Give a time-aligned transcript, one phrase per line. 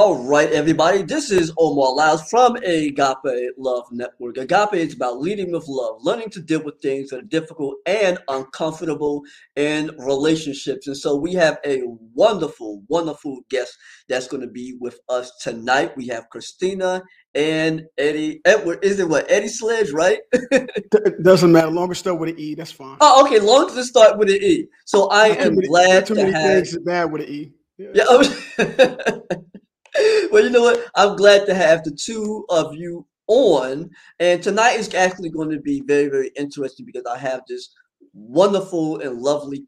[0.00, 1.02] All right, everybody.
[1.02, 4.38] This is Omar Lyles from Agape Love Network.
[4.38, 8.18] Agape is about leading with love, learning to deal with things that are difficult and
[8.28, 9.22] uncomfortable
[9.56, 10.86] in relationships.
[10.86, 11.82] And so we have a
[12.14, 13.76] wonderful, wonderful guest
[14.08, 15.94] that's going to be with us tonight.
[15.98, 17.02] We have Christina
[17.34, 18.82] and Eddie Edward.
[18.82, 20.20] Is it what Eddie Sledge, right?
[20.32, 21.70] it doesn't matter.
[21.70, 22.96] Long as start with an E, that's fine.
[23.02, 23.38] Oh, okay.
[23.38, 24.66] Long as it start with an E.
[24.86, 26.54] So I am glad too to many have.
[26.54, 27.52] things bad with an E.
[27.76, 28.22] Yeah.
[28.58, 29.36] yeah
[30.30, 30.84] well, you know what?
[30.94, 33.90] I'm glad to have the two of you on.
[34.18, 37.70] And tonight is actually going to be very, very interesting because I have this
[38.12, 39.64] wonderful and lovely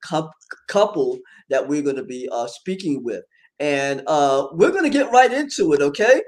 [0.69, 3.23] couple that we're going to be uh, speaking with.
[3.61, 6.23] And uh, we're going to get right into it, okay?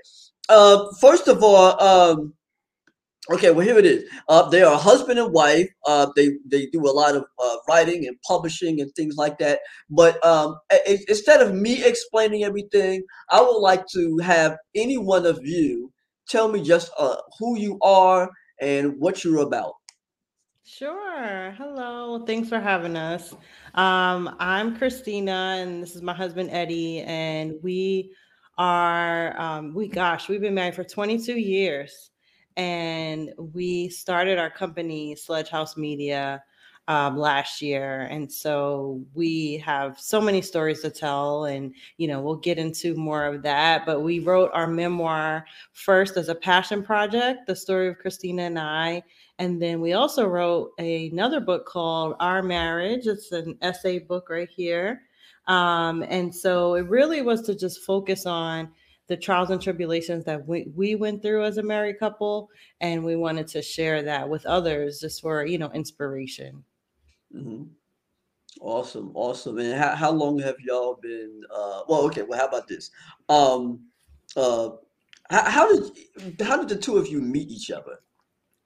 [0.48, 2.34] Uh, first of all, um,
[3.30, 4.04] Okay, well here it is.
[4.28, 5.68] Uh, they are husband and wife.
[5.86, 9.60] Uh, they they do a lot of uh, writing and publishing and things like that.
[9.88, 15.24] But um, a- instead of me explaining everything, I would like to have any one
[15.24, 15.90] of you
[16.28, 19.72] tell me just uh, who you are and what you're about.
[20.66, 21.54] Sure.
[21.56, 22.24] Hello.
[22.26, 23.34] Thanks for having us.
[23.74, 28.12] Um, I'm Christina, and this is my husband Eddie, and we
[28.58, 32.10] are um, we gosh, we've been married for 22 years
[32.56, 36.42] and we started our company Sledge House Media
[36.86, 42.20] um, last year, and so we have so many stories to tell, and you know
[42.20, 43.86] we'll get into more of that.
[43.86, 48.58] But we wrote our memoir first as a passion project, the story of Christina and
[48.58, 49.02] I,
[49.38, 53.06] and then we also wrote another book called Our Marriage.
[53.06, 55.02] It's an essay book right here.
[55.46, 58.70] Um, and so it really was to just focus on
[59.08, 62.48] the trials and tribulations that we, we went through as a married couple
[62.80, 66.64] and we wanted to share that with others just for you know inspiration.
[67.34, 67.64] Mm-hmm.
[68.60, 72.68] awesome awesome and how, how long have y'all been uh well okay well how about
[72.68, 72.90] this?
[73.28, 73.80] Um
[74.36, 74.70] uh
[75.30, 77.98] how, how did how did the two of you meet each other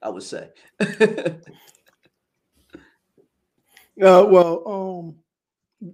[0.01, 0.49] i would say?
[4.01, 5.15] Uh well um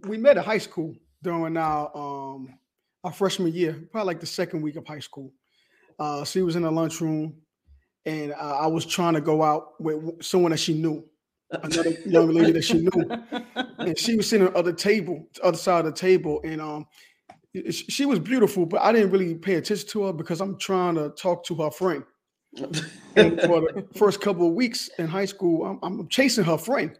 [0.07, 2.53] we met at high school during our um
[3.05, 5.31] our freshman year, probably like the second week of high school.
[5.99, 7.35] Uh, she was in the lunchroom,
[8.03, 11.05] and uh, I was trying to go out with someone that she knew,
[11.51, 13.25] another young lady that she knew,
[13.77, 16.87] and she was sitting on the other table, other side of the table, and um,
[17.69, 21.09] she was beautiful, but I didn't really pay attention to her because I'm trying to
[21.11, 22.03] talk to her friend.
[22.57, 26.97] and for the first couple of weeks in high school, I'm, I'm chasing her friend.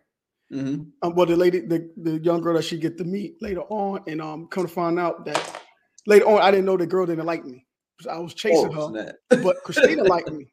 [0.53, 0.83] Mm-hmm.
[1.01, 4.03] Um, well, the lady, the, the young girl that she get to meet later on,
[4.07, 5.63] and um, come to find out that
[6.05, 7.65] later on, I didn't know the girl didn't like me.
[8.09, 10.47] I was chasing oh, her, but Christina liked me.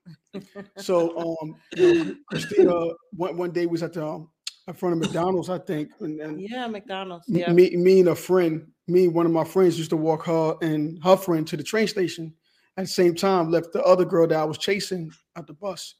[0.77, 2.73] So, um, you know, Christina,
[3.17, 4.29] one, one day was at the um,
[4.69, 5.91] in front of McDonald's, I think.
[6.01, 7.25] And, and yeah, McDonald's.
[7.29, 7.53] Yeah.
[7.53, 11.03] Me, me and a friend, me, one of my friends used to walk her and
[11.03, 12.33] her friend to the train station.
[12.77, 15.95] At the same time, left the other girl that I was chasing at the bus.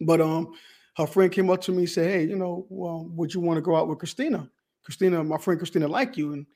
[0.00, 0.52] But um,
[0.96, 3.58] her friend came up to me and said, "Hey, you know, well, would you want
[3.58, 4.50] to go out with Christina?
[4.82, 6.46] Christina, my friend Christina, like you." And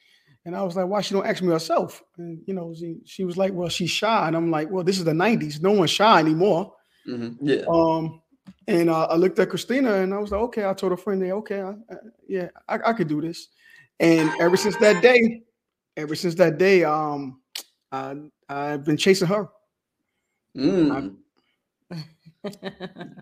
[0.45, 2.03] and I was like, why she don't ask me herself?
[2.19, 4.27] And you know, she, she was like, well, she's shy.
[4.27, 5.63] And I'm like, well, this is the 90s.
[5.63, 6.75] No one's shy anymore.
[7.09, 7.47] Mm-hmm.
[7.47, 7.65] Yeah.
[7.69, 8.21] Um,
[8.67, 11.23] and uh, I looked at Christina and I was like, okay, I told a friend
[11.23, 11.97] there, okay, I, I,
[12.29, 13.49] yeah, I, I could do this.
[14.01, 15.43] And ever since that day,
[15.97, 17.41] ever since that day, um,
[17.93, 18.17] I,
[18.49, 19.49] I've been chasing her.
[20.57, 21.17] Mm.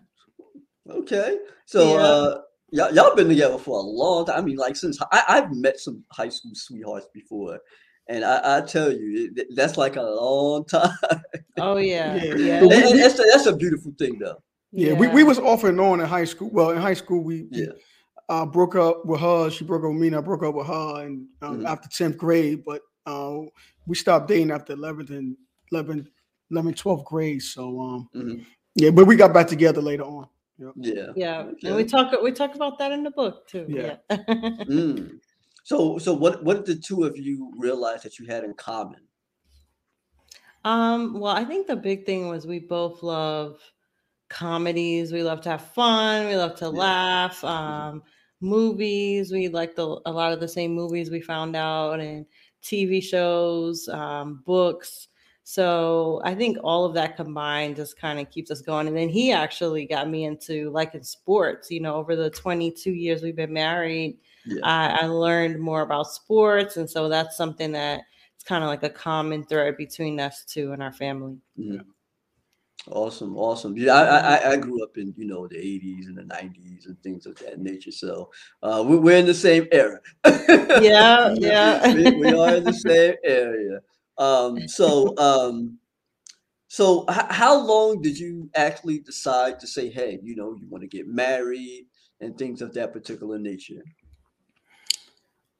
[0.91, 1.39] okay.
[1.67, 2.01] So yeah.
[2.01, 2.41] uh
[2.73, 4.39] y'all, y'all been together for a long time.
[4.39, 7.59] I mean, like since I, I've met some high school sweethearts before,
[8.09, 10.91] and I, I tell you, it, that's like a long time.
[11.59, 12.35] Oh yeah, yeah.
[12.35, 12.59] yeah.
[12.59, 14.43] And, and that's a, that's a beautiful thing, though.
[14.73, 16.51] Yeah, yeah, We, we was off and on in high school.
[16.53, 17.67] Well, in high school, we yeah.
[18.29, 19.51] Uh, broke up with her.
[19.51, 21.05] She broke up with me, and I broke up with her.
[21.05, 21.67] And um, mm-hmm.
[21.67, 23.39] after tenth grade, but uh,
[23.87, 25.37] we stopped dating after eleventh and
[25.73, 26.07] 11th,
[26.53, 27.43] 11th, 12th grade.
[27.43, 28.43] So um, mm-hmm.
[28.75, 30.29] yeah, but we got back together later on.
[30.61, 30.73] Yep.
[30.77, 31.07] Yeah.
[31.17, 31.47] Yeah.
[31.65, 33.65] And we talk we talk about that in the book too.
[33.69, 33.97] Yeah.
[34.11, 34.17] yeah.
[34.19, 35.19] mm.
[35.65, 39.01] So so what what did the two of you realize that you had in common?
[40.65, 43.59] Um, well, I think the big thing was we both love
[44.29, 45.13] comedies.
[45.13, 46.27] We love to have fun.
[46.27, 46.71] We love to yeah.
[46.71, 47.41] laugh.
[47.41, 47.47] Mm-hmm.
[47.47, 48.49] Um, mm-hmm.
[48.49, 49.33] movies.
[49.33, 52.27] We like the a lot of the same movies we found out and
[52.63, 55.09] TV shows, um, books.
[55.51, 58.87] So I think all of that combined just kind of keeps us going.
[58.87, 62.93] And then he actually got me into like in sports, you know, over the 22
[62.93, 64.61] years we've been married, yeah.
[64.63, 66.77] I, I, learned more about sports.
[66.77, 68.03] And so that's something that
[68.37, 71.39] it's kind of like a common thread between us two and our family.
[71.57, 71.83] Yeah.
[72.87, 73.77] Awesome, awesome.
[73.77, 76.99] Yeah, I, I, I grew up in you know the '80s and the '90s and
[77.03, 77.91] things of that nature.
[77.91, 78.31] So
[78.63, 80.01] uh, we're in the same era.
[80.81, 81.93] yeah, yeah.
[81.93, 83.81] we, we, are in the same area.
[84.21, 85.81] Um, so, um,
[86.69, 90.83] so h- how long did you actually decide to say, hey, you know, you want
[90.83, 91.89] to get married
[92.21, 93.83] and things of that particular nature?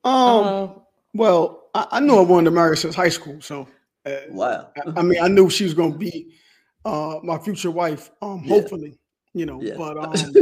[0.05, 0.75] Um, Uh,
[1.15, 3.69] well, I, I knew I wanted to marry since high school, so
[4.07, 4.73] uh, Wow.
[4.77, 6.37] I, I mean, I knew she was going to be
[6.85, 8.11] uh, my future wife.
[8.23, 8.49] Um, Yeah.
[8.49, 8.99] hopefully,
[9.35, 9.67] you know.
[9.67, 9.77] Yeah.
[9.77, 10.41] But um,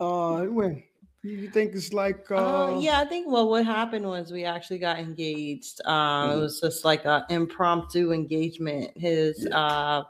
[0.00, 0.82] uh, when
[1.30, 2.36] you think it's like uh,
[2.74, 5.80] Uh, yeah, I think well, what happened was we actually got engaged.
[5.84, 5.94] Um,
[6.30, 6.36] Mhm.
[6.36, 8.90] It was just like a impromptu engagement.
[8.96, 9.56] His Yeah.
[9.58, 10.02] uh,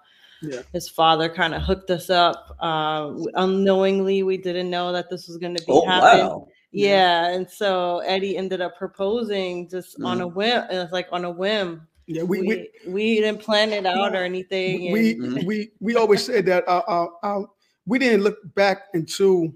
[0.42, 0.62] Yeah.
[0.72, 4.22] his father kind of hooked us up uh, unknowingly.
[4.22, 6.26] We didn't know that this was going to be oh, happen.
[6.26, 6.48] wow.
[6.72, 6.86] Yeah.
[6.88, 10.64] Yeah, and so Eddie ended up proposing just on a whim.
[10.70, 11.86] It was like on a whim.
[12.06, 12.46] yeah, we We
[12.86, 14.92] we we, didn't plan it out or anything.
[14.92, 15.46] we and- Mhm.
[15.46, 17.42] we we always said that uh, uh, uh,
[17.86, 19.54] we didn't look back into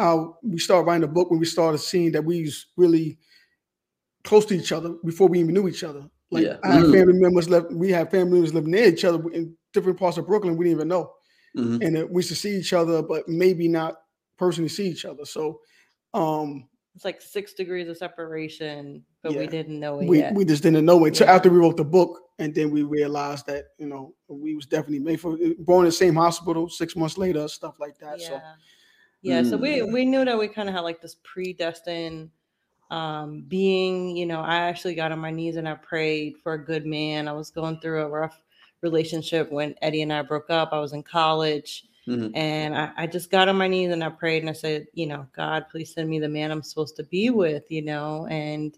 [0.00, 3.18] uh, we started writing the book when we started seeing that we was really
[4.24, 6.08] close to each other before we even knew each other.
[6.30, 6.58] Like Yeah.
[6.62, 6.92] I had Mhm.
[6.92, 10.26] family members left, we had family members living near each other in different parts of
[10.26, 10.56] Brooklyn.
[10.56, 11.12] We didn't even know,
[11.56, 11.84] Mhm.
[11.84, 14.00] and uh, we used to see each other, but maybe not
[14.36, 15.24] personally see each other.
[15.24, 15.60] So.
[16.12, 20.34] Um, it's like six degrees of separation, but we didn't know it we, yet.
[20.34, 21.34] we just didn't know it until Yeah.
[21.34, 24.98] after we wrote the book and then we realized that you know we was definitely
[24.98, 28.40] made for born in the same hospital six months later stuff like that so
[29.22, 29.92] yeah so we Mm.
[29.92, 32.30] we knew that we kind of had like this predestined
[32.90, 36.64] um being you know i actually got on my knees and i prayed for a
[36.64, 38.40] good man i was going through a rough
[38.82, 42.32] relationship when eddie and i broke up i was in college Mhm.
[42.34, 45.06] and I, I just got on my knees and i prayed and i said you
[45.06, 48.76] know god please send me the man i'm supposed to be with you know and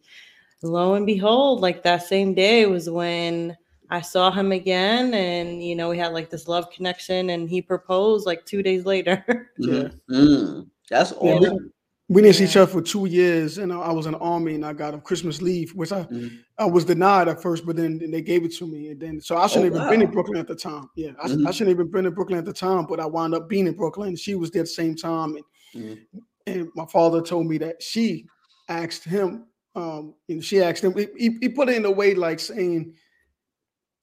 [0.63, 3.57] lo and behold like that same day was when
[3.93, 7.61] I saw him again, and you know, we had like this love connection, and he
[7.61, 9.51] proposed like two days later.
[9.59, 9.89] Yeah.
[10.11, 10.69] Mm.
[10.89, 11.73] That's Yeah, we- awesome.
[12.09, 14.67] we didn't see each other for two years and i was in the army and
[14.67, 16.31] i got a christmas leave which i Mhm.
[16.59, 19.21] i was denied at first but then, then they gave it to me and then
[19.21, 21.35] so i shouldn't Oh, even been in brooklyn at the time yeah I, sh- I
[21.37, 21.53] Mhm.
[21.55, 24.17] shouldn't even been in brooklyn at the time but i wound up being in brooklyn
[24.17, 25.37] she was there at the same time
[25.75, 25.99] and,
[26.47, 28.27] and my father told me that she
[28.69, 29.47] asked him
[29.77, 32.93] um and she asked him he, he- he put it in a way like saying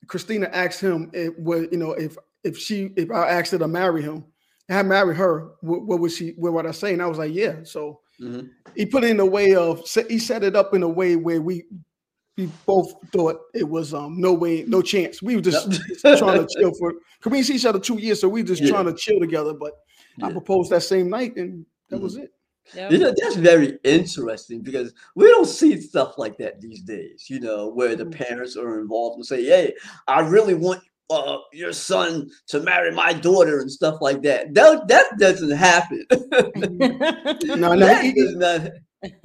[0.09, 3.67] Christina asked him if what you know if if she if I asked her to
[3.67, 4.25] marry him,
[4.67, 6.91] and I married her, what, what would she what would I say?
[6.93, 7.63] And I was like, yeah.
[7.63, 8.49] So Mhm.
[8.75, 11.41] he put it in a way of he set it up in a way where
[11.41, 11.63] we
[12.37, 15.21] we both thought it was um no way no chance.
[15.21, 15.67] We were just
[16.17, 18.63] trying to chill for because we see each other two years, so we were just
[18.63, 18.69] Yeah.
[18.71, 19.53] trying to chill together.
[19.53, 19.73] But
[20.21, 22.31] I proposed that same night, and that was it.
[22.75, 22.91] Yep.
[22.91, 27.39] You know, that's very interesting because we don't see stuff like that these days, you
[27.39, 28.11] know, where the Mhm.
[28.11, 29.73] parents are involved and say, Hey,
[30.07, 30.81] I really want
[31.11, 34.53] uh, your son to marry my daughter and stuff like that.
[34.53, 36.05] That, that doesn't happen.
[36.55, 38.69] No, no, That he- does not-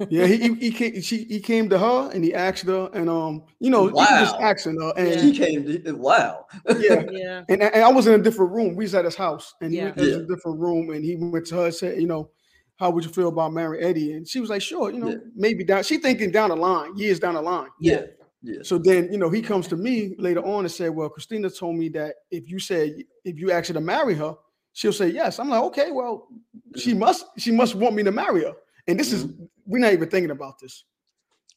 [0.09, 3.09] Yeah, he, he he came she he came to her and he asked her, and
[3.09, 6.45] um, you know, he was just asking her, and he came to, wow.
[6.79, 7.43] yeah, yeah.
[7.49, 8.75] and, and I was in a different room.
[8.77, 9.83] We was at his house, and he Yeah.
[9.85, 10.15] went, it was Yeah.
[10.23, 12.29] a different room, and he went to her and said, you know,
[12.77, 14.13] how would you feel about marrying Eddie?
[14.13, 15.17] And she was like, sure, you know, Yeah.
[15.35, 15.83] maybe down.
[15.83, 17.69] She thinking down the line, years down the line.
[17.79, 18.05] Yeah.
[18.41, 18.59] Yeah.
[18.63, 21.77] So then, you know, he comes to me later on and said, well, Christina told
[21.77, 24.35] me that if you said if you asked her to marry her,
[24.73, 25.39] she'll say yes.
[25.39, 26.27] I'm like, okay, well,
[26.75, 26.99] she Mm-hmm.
[26.99, 28.53] must she must want me to marry her,
[28.87, 29.25] and this is
[29.65, 30.83] we're not even thinking about this.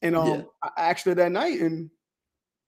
[0.01, 0.43] And um, Yeah.
[0.63, 1.91] I asked her that night, and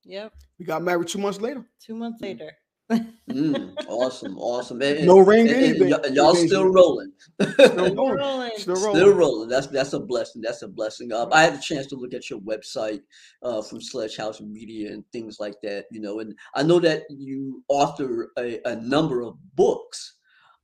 [0.04, 0.34] Yep.
[0.58, 1.64] we got married two months later.
[1.80, 2.50] Two months later.
[2.90, 4.36] Mm, awesome.
[4.38, 4.82] Awesome.
[4.82, 5.88] And, No ring, and- and anything.
[5.88, 7.12] y'all- and y'all still rolling.
[7.40, 7.96] Still rolling.
[7.96, 8.50] Rolling.
[8.56, 8.96] Still rolling.
[8.96, 9.48] Still rolling.
[9.48, 10.42] That's that's a blessing.
[10.42, 11.12] That's a blessing.
[11.12, 13.00] Um, I had a chance to look at your website
[13.42, 15.84] uh, from Sledge House Media and things like that.
[15.92, 20.16] You know, and I know that you author a, a number of books.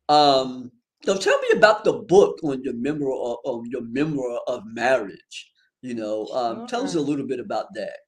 [0.09, 0.73] Um,
[1.05, 5.53] so tell me about the book on your memoir of, of your memoir of marriage.
[5.83, 7.99] You know, um, tell us a little bit about that.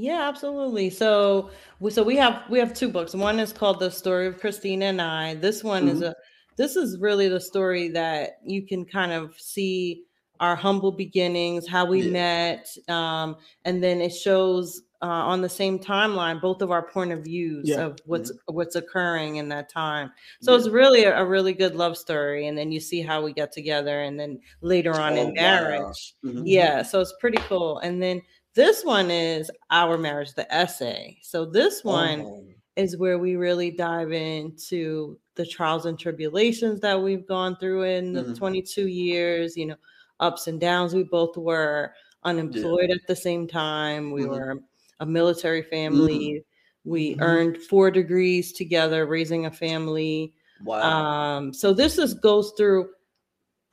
[0.00, 0.90] Yeah, absolutely.
[0.90, 1.50] So,
[1.80, 3.14] we- so we have we have two books.
[3.14, 6.10] One is called "The Story of Christina and I." This one is Mhm.
[6.10, 6.14] a
[6.56, 10.04] this is really the story that you can kind of see
[10.40, 12.10] our humble beginnings, how we Yeah.
[12.12, 17.12] met, um, and then it shows uh, on the same timeline both of our point
[17.12, 17.84] of views Yeah.
[17.86, 20.10] of what's what's occurring in that time.
[20.42, 20.58] So Yeah.
[20.58, 23.50] it's really a, a really good love story, and then you see how we get
[23.52, 25.32] together, and then later on Oh, in wow.
[25.36, 26.14] marriage.
[26.24, 26.42] Mhm.
[26.44, 27.78] Yeah, so it's pretty cool.
[27.78, 28.20] And then
[28.58, 31.18] this one is our marriage, the essay.
[31.22, 32.44] So this one Oh,
[32.76, 38.12] is where we really dive into the trials and tribulations that we've gone through in
[38.14, 38.34] the Mhm.
[38.34, 39.76] 22 years, you know,
[40.20, 40.94] ups and downs.
[40.94, 44.10] We both were unemployed at the same time.
[44.12, 44.28] We Mhm.
[44.28, 44.60] were
[45.00, 46.44] a military family.
[46.84, 47.20] We Mhm.
[47.20, 50.34] earned four degrees together, raising a family.
[50.60, 51.08] wow.
[51.38, 52.90] Um, so this is goes through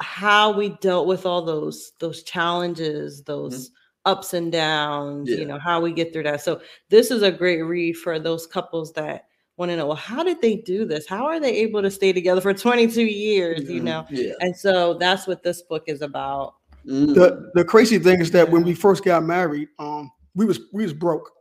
[0.01, 3.71] how we dealt with all those those challenges, those
[4.05, 5.37] ups and downs, Yeah.
[5.37, 6.41] you know, how we get through that.
[6.41, 9.25] So this is a great read for those couples that
[9.57, 11.07] want to know, well, how did they do this?
[11.07, 13.63] How are they able to stay together for 22 years?
[13.69, 13.83] You Mhm.
[13.83, 14.33] know, Yeah.
[14.41, 16.55] and so that's what this book is about.
[16.85, 17.15] Mhm.
[17.15, 20.83] the the crazy thing is that when we first got married, um, we was we
[20.83, 21.31] was broke.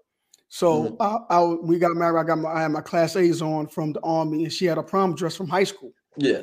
[0.48, 0.96] So Mhm.
[1.00, 2.18] I, I we got married.
[2.18, 4.78] I got my I had my class A's on from the army, and she had
[4.78, 5.92] a prom dress from high school.
[6.16, 6.42] yeah.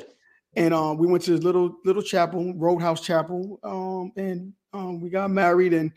[0.54, 5.08] And um, we went to this little little chapel, Roadhouse Chapel, um, and um, we
[5.08, 5.72] got married.
[5.72, 5.92] And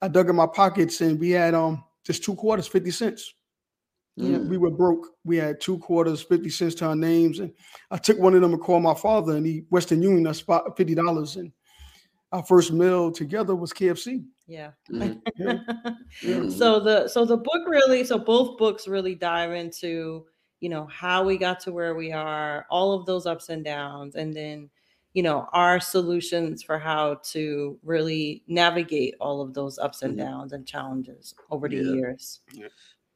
[0.00, 3.34] I dug in my pockets, and we had um just two quarters, fifty cents.
[4.18, 4.38] Yeah.
[4.38, 4.48] Mm.
[4.48, 5.08] We were broke.
[5.24, 7.52] We had two quarters, fifty cents to our names, and
[7.90, 10.62] I took one of them and called my father, and he Western Union us fi-
[10.76, 11.52] fifty dollars, and
[12.32, 14.24] our first meal together was KFC.
[14.46, 14.70] Yeah.
[14.90, 15.20] Mhm.
[16.22, 16.48] Yeah.
[16.48, 20.24] So the so the book really so both books really dive into
[20.66, 24.16] you know how we got to where we are all of those ups and downs
[24.16, 24.68] and then
[25.14, 30.18] you know our solutions for how to really navigate all of those ups and Mhm.
[30.18, 31.94] downs and challenges over the Yeah.
[31.98, 32.40] years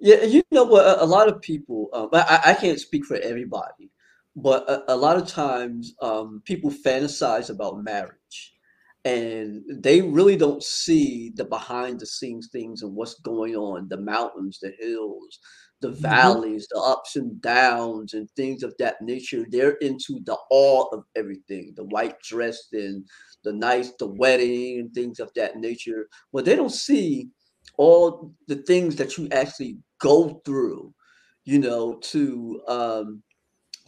[0.00, 0.87] Yeah, you know what?
[0.87, 3.90] A, a lot of people, um, I, I can't speak for everybody,
[4.37, 8.54] but a, a lot of times um, people fantasize about marriage
[9.04, 13.99] and they really don't see the behind the scenes things and what's going on the
[13.99, 15.38] mountains, the hills,
[15.80, 19.46] the valleys, the ups and downs, and things of that nature.
[19.50, 23.04] They're into the awe of everything the white dress and
[23.44, 26.08] the nice, the wedding, and things of that nature.
[26.32, 27.28] But they don't see
[27.78, 30.94] all the things that you actually go through,
[31.44, 33.22] you know, to um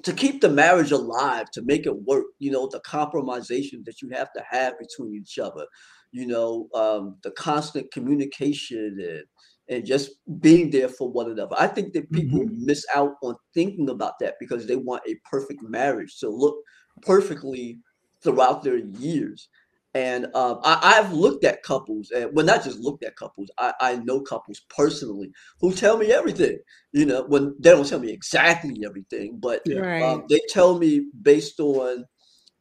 [0.02, 4.10] to keep the marriage alive, to make it work, you know, the compromisation that you
[4.10, 5.66] have to have between each other,
[6.12, 9.24] you know, um, the constant communication and
[9.68, 11.54] and just being there for one another.
[11.58, 15.62] I think that people miss out on thinking about that because they want a perfect
[15.62, 16.56] marriage to look
[17.02, 17.78] perfectly
[18.22, 19.48] throughout their years.
[19.94, 23.50] And um, I, I've looked at couples, and well, not just looked at couples.
[23.58, 26.58] I, I know couples personally who tell me everything.
[26.92, 31.08] You know, when they don't tell me exactly everything, but right um, they tell me
[31.20, 32.06] based on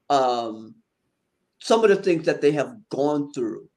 [0.09, 0.75] um,
[1.61, 3.69] some of the things that they have gone through,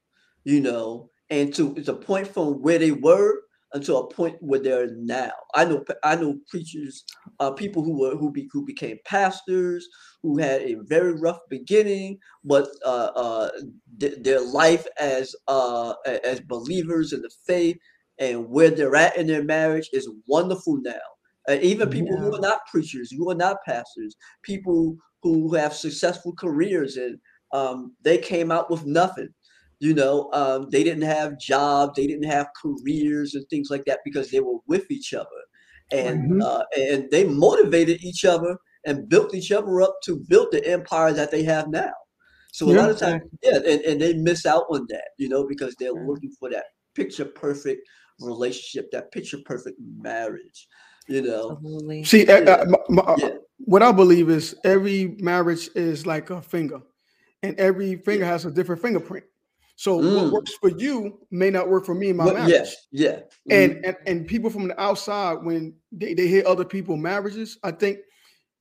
[0.42, 3.40] you know, and to it's a point from where they were
[3.72, 5.32] until a point where they're now.
[5.54, 7.04] I know I know preachers,
[7.40, 9.86] uh, people who were who be who became pastors,
[10.22, 13.50] who had a very rough beginning, but uh, uh,
[14.00, 17.76] th- their life as uh, as believers in the faith
[18.18, 21.00] and where they're at in their marriage is wonderful now.
[21.48, 26.32] And even people who are not preachers, who are not pastors, people who have successful
[26.38, 27.18] careers and
[27.52, 29.28] um, they came out with nothing.
[29.84, 34.00] You know, um, they didn't have jobs, they didn't have careers and things like that
[34.02, 35.40] because they were with each other,
[35.92, 36.42] and Mhm.
[36.42, 41.12] uh, and they motivated each other and built each other up to build the empire
[41.12, 41.92] that they have now.
[42.52, 42.80] So a Yeah.
[42.80, 45.92] lot of times, yeah, and, and they miss out on that, you know, because they're
[45.92, 46.06] Yeah.
[46.10, 46.64] looking for that
[46.94, 47.82] picture perfect
[48.20, 50.66] relationship, that picture perfect marriage,
[51.08, 51.50] you know.
[51.56, 52.54] absolutely See, uh, Yeah.
[52.54, 53.36] uh, my- my- Yeah.
[53.58, 56.80] what I believe is every marriage is like a finger,
[57.42, 59.26] and every finger has a different fingerprint.
[59.76, 60.30] So what Mm.
[60.30, 62.48] works for you may not work for me in my Well, marriage.
[62.48, 63.20] yes, yeah.
[63.50, 67.58] And, mhm, and and people from the outside, when they, they hear other people marriages,
[67.62, 67.98] I think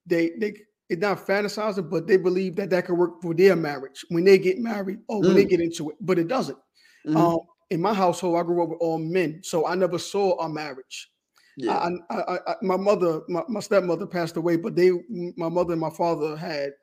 [0.05, 0.55] they they
[0.89, 4.37] it's not fantasizing, but they believe that that could work for their marriage when they
[4.37, 5.49] get married or when they Mm.
[5.49, 5.97] get into it.
[6.01, 6.57] But it doesn't.
[7.05, 7.37] mhm, Um,
[7.69, 11.11] in my household, I grew up with all men, so I never saw a marriage.
[11.55, 11.79] yeah.
[11.79, 14.91] I, I, I, my mother, my, my stepmother passed away, but they,
[15.37, 16.73] my mother and my father had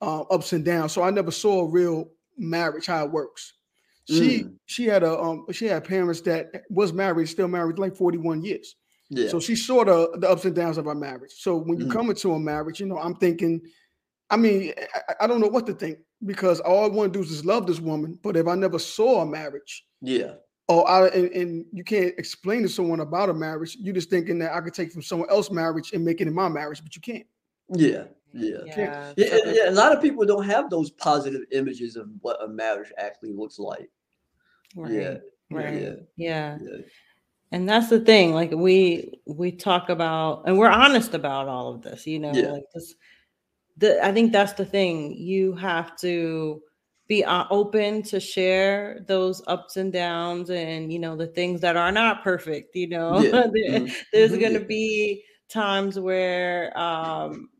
[0.00, 3.54] uh, ups and downs, so I never saw a real marriage how it works.
[4.10, 4.54] She Mm.
[4.66, 8.42] she had a um she had parents that was married, still married like forty one
[8.42, 8.76] years.
[9.08, 9.28] yeah.
[9.28, 11.32] So she saw the the ups and downs of our marriage.
[11.38, 11.92] So when you Mhm.
[11.92, 13.60] come into a marriage, you know, I'm thinking,
[14.30, 17.22] I mean, I, I don't know what to think because all I want to do
[17.22, 18.18] is just love this woman.
[18.22, 20.34] But if I never saw a marriage, yeah.
[20.68, 24.38] or I and, and you can't explain to someone about a marriage, you're just thinking
[24.40, 26.94] that I could take from someone else's marriage and make it in my marriage, but
[26.96, 27.26] you can't.
[27.74, 28.04] Yeah.
[28.32, 28.58] Yeah.
[28.64, 32.46] yeah, Yeah, yeah, a lot of people don't have those positive images of what a
[32.46, 33.90] marriage actually looks like.
[34.74, 35.18] Right Yeah,
[35.50, 36.58] right yeah, yeah.
[36.58, 36.78] Yeah,
[37.52, 41.82] and that's the thing like we we talk about and we're honest about all of
[41.82, 42.52] this you know Yeah.
[42.52, 42.94] like this
[43.78, 46.62] the i think that's the thing you have to
[47.08, 51.76] be uh, open to share those ups and downs and you know the things that
[51.76, 53.24] are not perfect you know?
[53.24, 57.50] Yeah, There- mhm, there's mhm, going to be times where um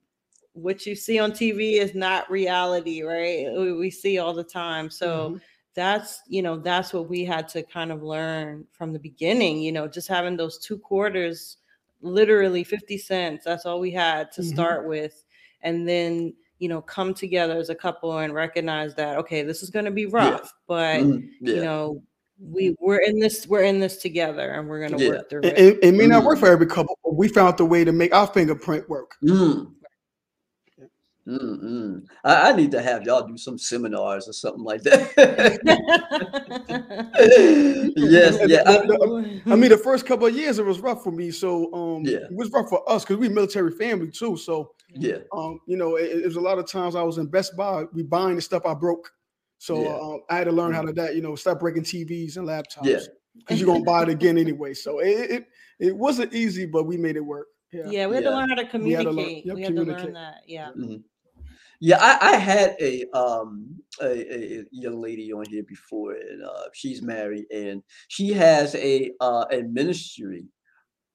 [0.54, 3.46] what you see on tv is not reality right?
[3.56, 5.40] We, we see all the time so Mhm.
[5.74, 9.70] That's you know that's what we had to kind of learn from the beginning you
[9.72, 11.58] know just having those two quarters
[12.02, 14.52] literally 50 cents that's all we had to Mhm.
[14.52, 15.24] start with
[15.62, 19.70] and then you know come together as a couple and recognize that okay this is
[19.70, 22.02] going to be rough but mhm, you know
[22.42, 25.08] we we're in this we're in this together and we're gonna Yeah.
[25.10, 25.58] work through It, it.
[25.58, 26.40] it- it may not work Mm.
[26.40, 29.16] for every couple, but we found the way to make our fingerprint work.
[29.22, 29.72] Mm.
[31.30, 32.02] Mm-mm.
[32.24, 35.12] I, I need to have y'all do some seminars or something like that.
[37.96, 38.62] yes, yeah.
[38.66, 41.30] I- I mean, the first couple of years it was rough for me.
[41.30, 42.18] So um, Yeah.
[42.18, 44.36] it was rough for us because we military family too.
[44.36, 45.18] So yeah.
[45.32, 47.84] um, you know, it, it was a lot of times I was in Best Buy,
[47.92, 49.10] we buying the stuff I broke.
[49.58, 49.96] So Yeah.
[50.00, 52.84] um, I had to learn how to that, you know, stop breaking TVs and laptops.
[52.84, 52.98] Yeah.
[53.36, 54.74] Because you're gonna buy it again anyway.
[54.74, 55.46] So it, it
[55.78, 57.46] it wasn't easy, but we made it work.
[57.72, 57.84] Yeah.
[57.88, 59.46] yeah, we had to learn how to We had to learn- communicate.
[59.46, 60.34] yep, we had to learn that.
[60.46, 60.70] Yeah.
[60.76, 61.02] Mhm.
[61.80, 66.68] Yeah, I, I had a um a, a young lady on here before, and uh,
[66.74, 70.44] she's married, and she has a uh, a ministry,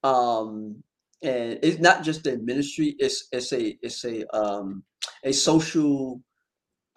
[0.04, 0.84] um,
[1.24, 4.84] and it's not just a ministry; it's it's a it's a um
[5.24, 6.22] a social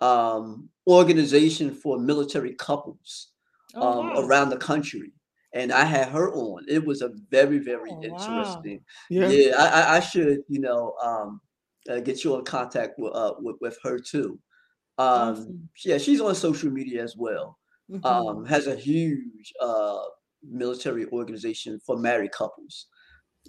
[0.00, 3.32] um organization for military couples
[3.74, 4.18] Oh, um wow.
[4.18, 5.12] around the country,
[5.54, 6.64] and I had her on.
[6.68, 8.68] It was a very very Oh, wow.
[8.68, 8.82] interesting.
[9.08, 9.32] Yeah.
[9.32, 11.40] Yeah, I, I, I should, you know, um,
[11.88, 14.38] uh, get you in contact with, uh, with with her too.
[14.98, 15.68] Um, Awesome.
[15.84, 17.58] yeah, she's on social media as well.
[17.90, 18.04] Mhm.
[18.04, 20.00] Um, has a huge uh
[20.42, 22.86] military organization for married couples.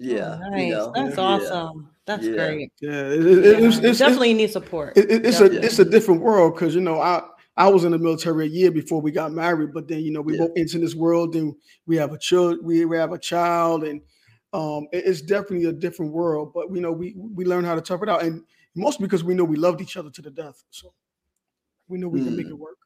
[0.02, 0.64] Oh, Yeah, nice.
[0.66, 1.90] you know, That's yeah, awesome.
[2.06, 2.34] That's yeah.
[2.36, 2.72] great.
[2.82, 2.90] Yeah.
[2.92, 4.98] It, it, it, Yeah, it's, it's, definitely need support.
[4.98, 7.24] it, it- it's a it's a different world because you know I
[7.58, 10.22] I was in the military a year before we got married, but then you know
[10.22, 10.48] we Yeah.
[10.48, 11.54] both into this world and
[11.86, 14.02] we have a child we, we have a child and
[14.54, 16.52] um it's definitely a different world.
[16.54, 18.44] But we know we we learn how to tough it out and
[18.76, 20.94] mostly because we know we loved each other to the death, so
[21.88, 22.52] we know we can make Mm.
[22.52, 22.78] it work.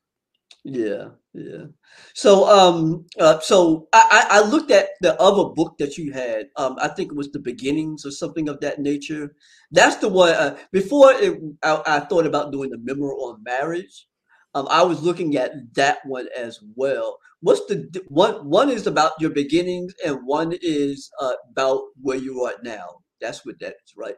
[0.65, 1.65] Yeah, yeah.
[2.13, 6.47] So, um, uh, so I, I I looked at the other book that you had.
[6.55, 9.35] Um, I think it was the beginnings or something of that nature.
[9.71, 10.33] That's the one.
[10.33, 14.07] Uh, before it, I, I thought about doing the memoir on marriage.
[14.55, 17.17] Um, I was looking at that one as well.
[17.43, 18.49] What's the one?
[18.49, 22.87] One is about your beginnings, and one is uh, about where you are now.
[23.21, 24.15] That's what that is, right?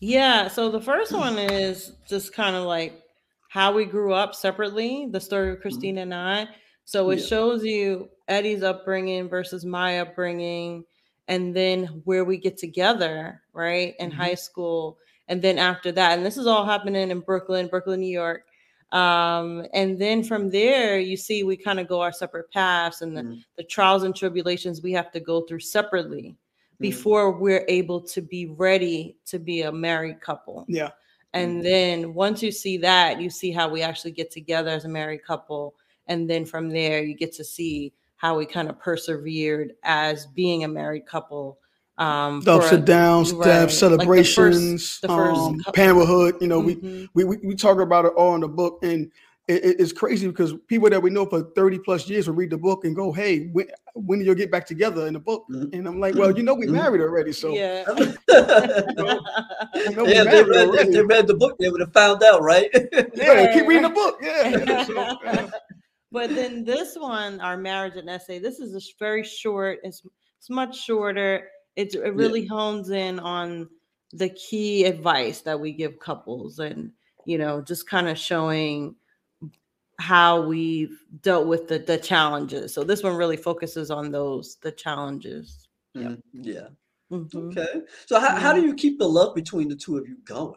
[0.00, 0.48] Yeah.
[0.48, 3.02] So the first one is just kind of like
[3.50, 6.48] how we grew up separately, the story of Christina and I.
[6.84, 7.26] So it Yeah.
[7.26, 10.84] shows you Eddie's upbringing versus my upbringing,
[11.28, 14.14] and then where we get together, right, in Mhm.
[14.16, 14.98] high school.
[15.28, 18.42] And then after that, and this is all happening in Brooklyn, Brooklyn, New York.
[18.92, 23.16] Um, and then from there, you see we kind of go our separate paths and
[23.16, 23.44] the, Mhm.
[23.56, 26.36] the trials and tribulations we have to go through separately
[26.74, 26.78] Mhm.
[26.78, 30.66] before we're able to be ready to be a married couple.
[30.68, 30.90] Yeah.
[31.32, 31.62] And Mhm.
[31.62, 35.24] then once you see that, you see how we actually get together as a married
[35.24, 35.74] couple.
[36.06, 40.64] And then from there, you get to see how we kind of persevered as being
[40.64, 41.58] a married couple.
[41.98, 46.36] Um, The ups and downs, right, death, like the first- celebrations, the first um, parenthood.
[46.40, 47.08] You know, we Mhm.
[47.14, 49.10] we, we we talk about it all in the book and
[49.48, 52.48] it, it- it's crazy because people that we know for 30 plus years will read
[52.50, 55.44] the book and go hey when, when do you get back together in the book
[55.50, 55.74] Mhm.
[55.74, 56.70] and i'm like well you know we Mhm.
[56.74, 57.82] married already so yeah.
[57.88, 57.94] you
[59.96, 61.92] know we yeah, if they married read, if they read the book, they would have
[61.92, 62.70] found out, right?
[63.14, 65.50] yeah, keep reading the book yeah, So, yeah.
[66.10, 69.78] but then this one, our marriage and essay, this is a very short.
[69.82, 70.02] It's
[70.38, 71.48] it's much shorter.
[71.76, 73.68] It's, it really hones in on
[74.12, 76.92] the key advice that we give couples, and
[77.24, 78.94] you know, just kind of showing
[79.98, 82.74] how we've dealt with the the challenges.
[82.74, 85.68] So this one really focuses on those the challenges.
[85.94, 86.10] Yep.
[86.12, 86.22] Mhm.
[86.32, 86.68] Yeah.
[87.10, 87.34] Mhm.
[87.34, 87.82] Okay.
[88.06, 90.56] So how, how do you keep the love between the two of you going?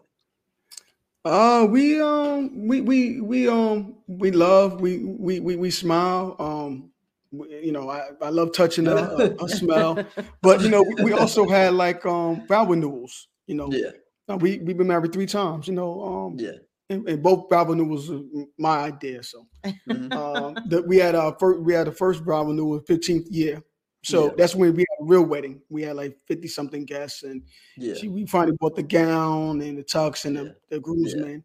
[1.24, 6.36] Uh, we um, we we we um, we love, we we we, we smile.
[6.40, 6.95] Um, we,
[7.32, 10.04] you know, I, I love touching a, a, a smell,
[10.42, 13.28] but you know, we, we also had like um vow renewals.
[13.48, 13.92] You know, Yeah.
[14.28, 15.68] Uh, we we've been married three times.
[15.68, 16.58] You know, um, Yeah.
[16.90, 19.22] and, and both vow renewals was my idea.
[19.24, 20.14] So Mhm.
[20.14, 23.62] um, that we had our first, we had the first vow renewal, fifteenth year.
[24.04, 24.32] So Yeah.
[24.38, 25.62] that's when we had a real wedding.
[25.70, 27.44] We had like fifty something guests, and
[27.78, 27.96] Yeah.
[27.96, 30.52] she, we finally bought the gown and the tux and the, Yeah.
[30.70, 31.44] the groomsmen.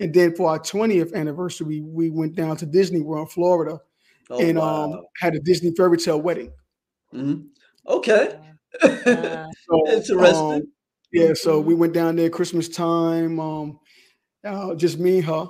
[0.00, 3.78] And then for our 20th anniversary, we went down to Disney World, Florida,
[4.30, 4.94] Oh, and wow.
[4.94, 6.52] um, had a Disney fairy tale wedding.
[7.12, 7.50] Mhm.
[7.86, 8.38] Okay.
[9.12, 10.20] Uh, So, Interesting.
[10.20, 10.72] um,
[11.12, 11.76] yeah, so we Mhm.
[11.76, 13.38] went down there Christmas time.
[13.40, 13.78] Um,
[14.44, 15.46] uh, just me and her.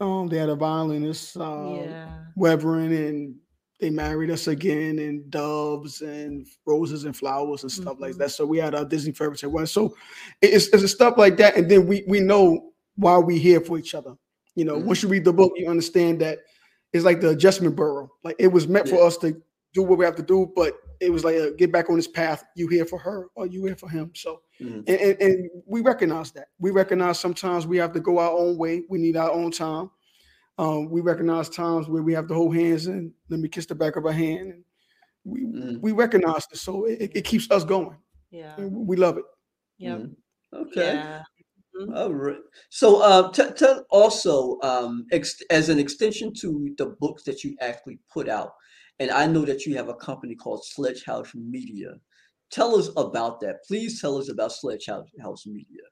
[0.00, 2.24] Um, they had a violinist, uh, yeah.
[2.38, 3.36] Weverin, and
[3.80, 8.18] they married us again, and doves and roses and flowers and stuff like Mhm.
[8.18, 8.30] that.
[8.32, 9.66] So we had our Disney fairy tale wedding.
[9.66, 9.96] So
[10.42, 13.94] it's, it's stuff like that, and then we we know why we here for each
[13.94, 14.14] other.
[14.54, 14.78] You know, Mhm.
[14.78, 16.38] once you read the book, you understand that
[16.94, 18.10] it's like the adjustment bureau.
[18.22, 19.40] Like it was meant for us to
[19.74, 22.06] do what we have to do, but it was like uh, get back on this
[22.08, 22.44] path.
[22.56, 24.12] You here for her or you here for him.
[24.14, 24.84] So Mhm.
[24.86, 26.46] and, and, and we recognize that.
[26.60, 28.84] We recognize sometimes we have to go our own way.
[28.88, 29.90] We need our own time.
[30.56, 33.74] Um, we recognize times where we have to hold hands and let me kiss the
[33.74, 34.52] back of her hand.
[34.52, 34.64] And
[35.24, 35.80] we Mm.
[35.80, 37.96] we recognize this, so it, it keeps us going.
[38.30, 38.54] Yeah.
[38.56, 39.24] And we love it.
[39.78, 39.98] Yep.
[39.98, 40.16] Mhm.
[40.52, 40.94] Okay.
[40.94, 41.22] Yeah.
[41.76, 41.96] Mhm.
[41.96, 42.38] All right.
[42.70, 47.56] So, uh, t- tell also um, ex- as an extension to the books that you
[47.60, 48.52] actually put out,
[48.98, 51.94] and I know that you have a company called Sledgehouse Media.
[52.50, 53.64] Tell us about that.
[53.66, 55.82] Please tell us about Sledgehouse House Media.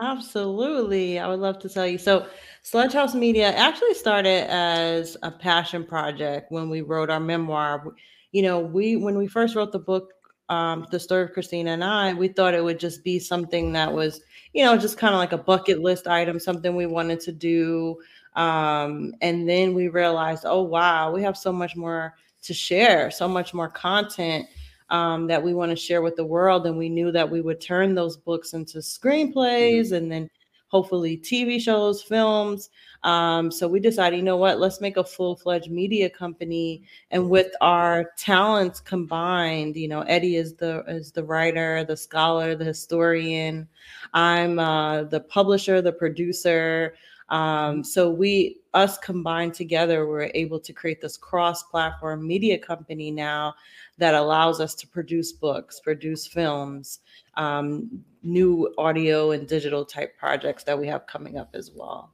[0.00, 1.18] Absolutely.
[1.18, 1.98] I would love to tell you.
[1.98, 2.26] So,
[2.62, 7.84] Sledgehouse Media actually started as a passion project when we wrote our memoir.
[8.32, 10.08] You know, we when we first wrote the book,
[10.52, 13.90] um, The Story of Christina and I, we thought it would just be something that
[13.90, 14.20] was,
[14.52, 17.96] you know, just kind of like a bucket list item, something we wanted to do.
[18.36, 23.26] Um, and then we realized, oh wow, we have so much more to share, so
[23.26, 24.46] much more content
[24.90, 26.66] um, that we want to share with the world.
[26.66, 30.28] And we knew that we would turn those books into screenplays and then
[30.72, 32.70] hopefully TV shows, films.
[33.02, 36.82] Um, so we decided, you know what, let's make a full fledged media company.
[37.10, 42.56] And with our talents combined, you know, Eddie is the is the writer, the scholar,
[42.56, 43.68] the historian.
[44.14, 46.94] I'm uh, the publisher, the producer.
[47.28, 53.54] Um, so we us combined together, we're able to create this cross-platform media company now
[54.02, 57.00] that allows us to produce books, produce films,
[57.36, 62.12] um, new audio and digital type projects that we have coming up as well.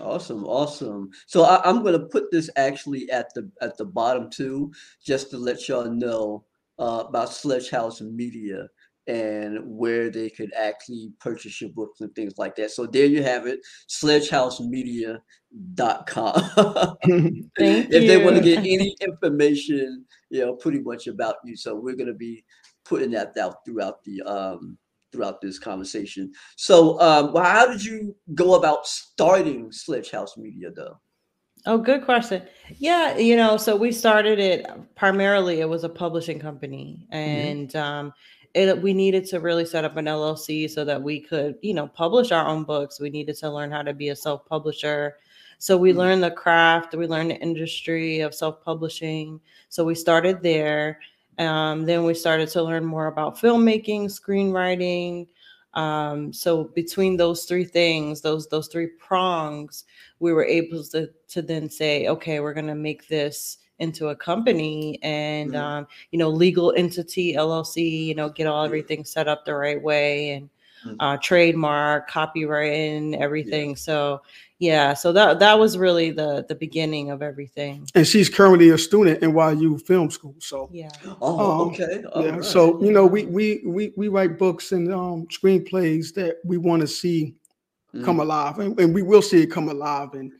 [0.00, 1.10] Awesome, awesome.
[1.26, 4.72] So I, I'm going to put this actually at the at the bottom too,
[5.04, 6.44] just to let y'all know
[6.78, 8.68] uh, about Sledgehouse Media
[9.10, 12.70] and where they could actually purchase your books and things like that.
[12.70, 15.16] So there you have it, sledgehousemedia.com.
[17.56, 21.56] If they want to get any information, you know, pretty much about you.
[21.56, 22.44] So we're going to be
[22.84, 24.78] putting that out throughout the um
[25.10, 26.32] throughout this conversation.
[26.56, 31.00] So um well, how did you go about starting Sledgehouse Media though?
[31.66, 32.42] Oh, good question.
[32.78, 35.60] Yeah, you know, so we started it primarily.
[35.60, 38.12] It was a publishing company, and um,
[38.54, 41.86] it we needed to really set up an LLC so that we could, you know,
[41.88, 43.00] publish our own books.
[43.00, 45.16] We needed to learn how to be a self publisher.
[45.58, 45.96] So we Mhm.
[45.96, 46.94] learned the craft.
[46.94, 49.40] We learned the industry of self publishing.
[49.68, 51.00] So we started there.
[51.38, 55.28] Um, then we started to learn more about filmmaking, screenwriting.
[55.74, 59.84] Um, so between those three things, those those three prongs,
[60.18, 64.98] we were able to to then say, okay, we're gonna make this into a company
[65.02, 65.58] and Mhm.
[65.60, 69.80] um, you know, legal entity, LLC, you know, get all everything set up the right
[69.82, 70.48] way and
[70.86, 70.96] Mhm.
[71.00, 73.76] uh, trademark, copyright, and everything.
[73.76, 74.22] So
[74.58, 77.86] yeah, so that that was really the the beginning of everything.
[77.94, 80.34] and she's currently a student in YU Film School.
[80.38, 80.88] So Yeah.
[81.20, 82.02] Oh, Um, okay.
[82.02, 82.44] yeah, All right.
[82.44, 86.80] so you know, we we we we write books and um, screenplays that we want
[86.82, 87.34] to see
[88.04, 88.22] come Mhm.
[88.22, 90.32] alive, and, and we will see it come alive, and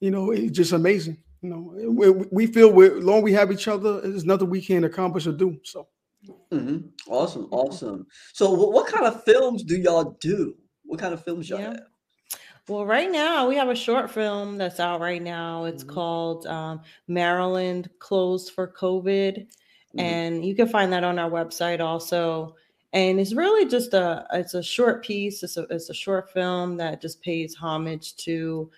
[0.00, 1.18] you know, it's just amazing.
[1.44, 4.84] You know, we, we feel we're long we have each other, there's nothing we can't
[4.86, 5.60] accomplish or do.
[5.62, 5.88] So
[6.50, 6.88] Mhm.
[7.06, 8.06] Awesome, awesome.
[8.32, 10.56] So what, what kind of films do y'all do?
[10.86, 11.66] What kind of films y'all Yeah.
[11.72, 11.86] have?
[12.66, 15.64] Well, right now we have a short film that's out right now.
[15.64, 15.88] It's Mhm.
[15.88, 19.46] called um, Maryland Closed for COVID,
[19.94, 20.00] Mhm.
[20.00, 22.56] and you can find that on our website also.
[22.94, 25.42] And it's really just a it's a short piece.
[25.42, 28.70] It's a it's a short film that just pays homage to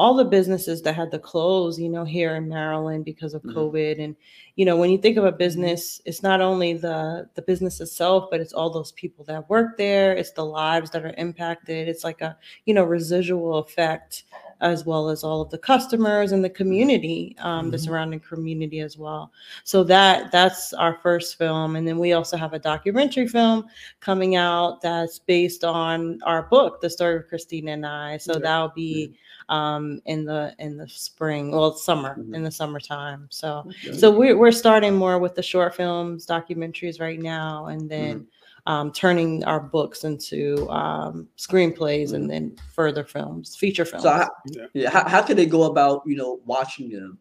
[0.00, 3.54] all the businesses that had to close, you know, here in Maryland because of Mhm.
[3.54, 4.02] COVID.
[4.04, 4.16] And
[4.56, 8.28] you know, when you think of a business, it's not only the the business itself,
[8.30, 10.12] but it's all those people that work there.
[10.20, 11.88] It's the lives that are impacted.
[11.88, 12.36] It's like a
[12.66, 14.24] you know residual effect
[14.62, 17.84] as well as all of the customers and the community um, the Mhm.
[17.84, 19.32] surrounding community as well
[19.64, 23.64] so that that's our first film and then we also have a documentary film
[24.00, 28.40] coming out that's based on our book the story of christina and i so Yeah.
[28.40, 29.14] that'll be
[29.50, 32.34] um, in the in the spring well summer Mhm.
[32.36, 33.98] in the summertime so Okay.
[33.98, 38.26] so we're, we're starting more with the short films documentaries right now and then
[38.66, 44.30] um, turning our books into um, screenplays and then further films feature films So how,
[44.74, 47.18] yeah, how, how can they go about, you know, watching them?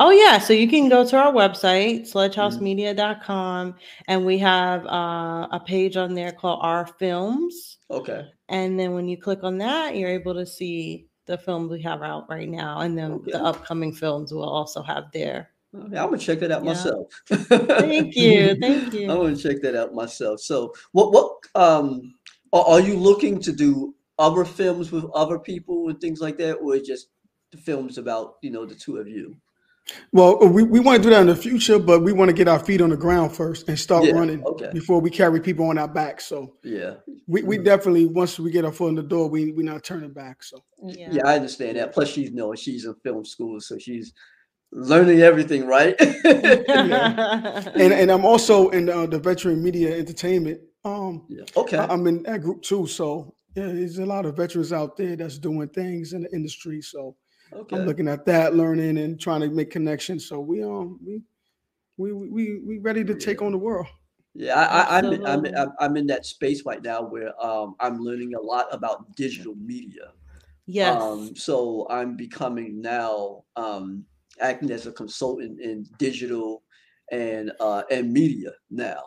[0.00, 3.74] Oh yeah so you can go to our website sledgehousemedia.com
[4.08, 8.26] and we have uh, a page on there called our films Okay.
[8.48, 12.02] and then when you click on that you're able to see the films we have
[12.02, 13.32] out right now and then Okay.
[13.32, 16.72] the upcoming films we'll also have there I'm gonna check that out Yeah.
[16.72, 17.06] myself.
[17.28, 20.40] thank you thank you I'm gonna check that out myself.
[20.40, 22.12] So, what what um
[22.52, 26.54] are, are you looking to do other films with other people and things like that,
[26.54, 27.10] or just
[27.52, 29.36] the films about you know the two of you?
[30.12, 32.48] Well, we, we want to do that in the future, but we want to get
[32.48, 34.70] our feet on the ground first and start Yeah, running okay.
[34.72, 36.20] before we carry people on our back.
[36.20, 36.94] So Yeah.
[37.26, 37.64] we, we Mhm.
[37.64, 40.42] definitely once we get our foot in the door, we we not turning back.
[40.42, 41.08] So Yeah.
[41.12, 41.92] Yeah, I understand that.
[41.92, 44.12] Plus, she's you know she's in film school, so she's
[44.72, 45.94] learning everything, right?
[46.00, 50.60] and and I'm also in uh, the veteran media entertainment.
[50.84, 51.44] Um, yeah.
[51.56, 51.76] Okay.
[51.76, 52.86] I- I'm in that group too.
[52.86, 56.80] So yeah, there's a lot of veterans out there that's doing things in the industry.
[56.82, 57.16] So
[57.52, 57.76] Okay.
[57.76, 60.26] I'm looking at that, learning and trying to make connections.
[60.26, 61.22] So we um we
[61.96, 63.86] we we we ready to take on the world.
[64.34, 67.74] Yeah, I, I, I'm, in, I'm, I'm I'm in that space right now where um,
[67.80, 70.12] I'm learning a lot about digital media.
[70.66, 71.02] yes.
[71.02, 74.04] Um, so I'm becoming now um,
[74.40, 76.62] acting as a consultant in digital
[77.10, 79.02] and uh, and media now.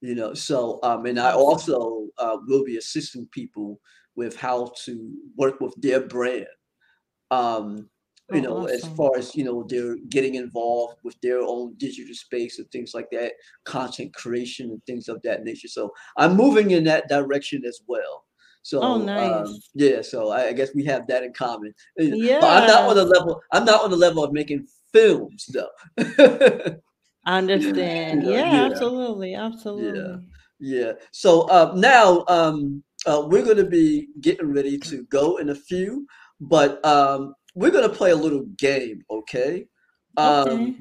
[0.00, 3.80] You know, so um, and I also uh, will be assisting people
[4.14, 6.46] with how to work with their brand.
[7.30, 7.88] Um,
[8.30, 12.14] you Oh, know, as far as you know, they're getting involved with their own digital
[12.14, 13.32] space and things like that,
[13.64, 15.68] content creation and things of that nature.
[15.68, 18.24] So I'm moving in that direction as well.
[18.62, 21.72] So Oh, um, yeah, so I, I guess we have that in common.
[21.98, 23.40] Uh, But I'm not on the level.
[23.52, 25.70] I'm not on the level of making films though.
[27.24, 28.24] I understand.
[28.24, 28.66] Yeah, yeah.
[28.66, 29.34] absolutely.
[29.36, 30.20] Absolutely.
[30.60, 30.92] yeah.
[31.12, 35.54] So uh, now um, uh, we're going to be getting ready to go in a
[35.54, 36.06] few,
[36.40, 39.02] but um, we're going to play a little game.
[39.10, 39.66] Okay.
[40.16, 40.76] Um, Okay.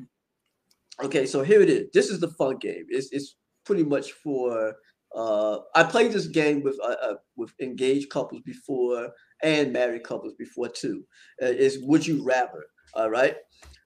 [1.04, 1.90] Okay, so here it is.
[1.94, 2.86] This is the fun game.
[2.90, 4.74] It's it's pretty much for.
[5.16, 9.10] Uh, I played this game with uh, uh, with engaged couples before
[9.44, 11.04] and married couples before too.
[11.42, 12.66] Uh, is would you rather?
[12.96, 13.36] All right.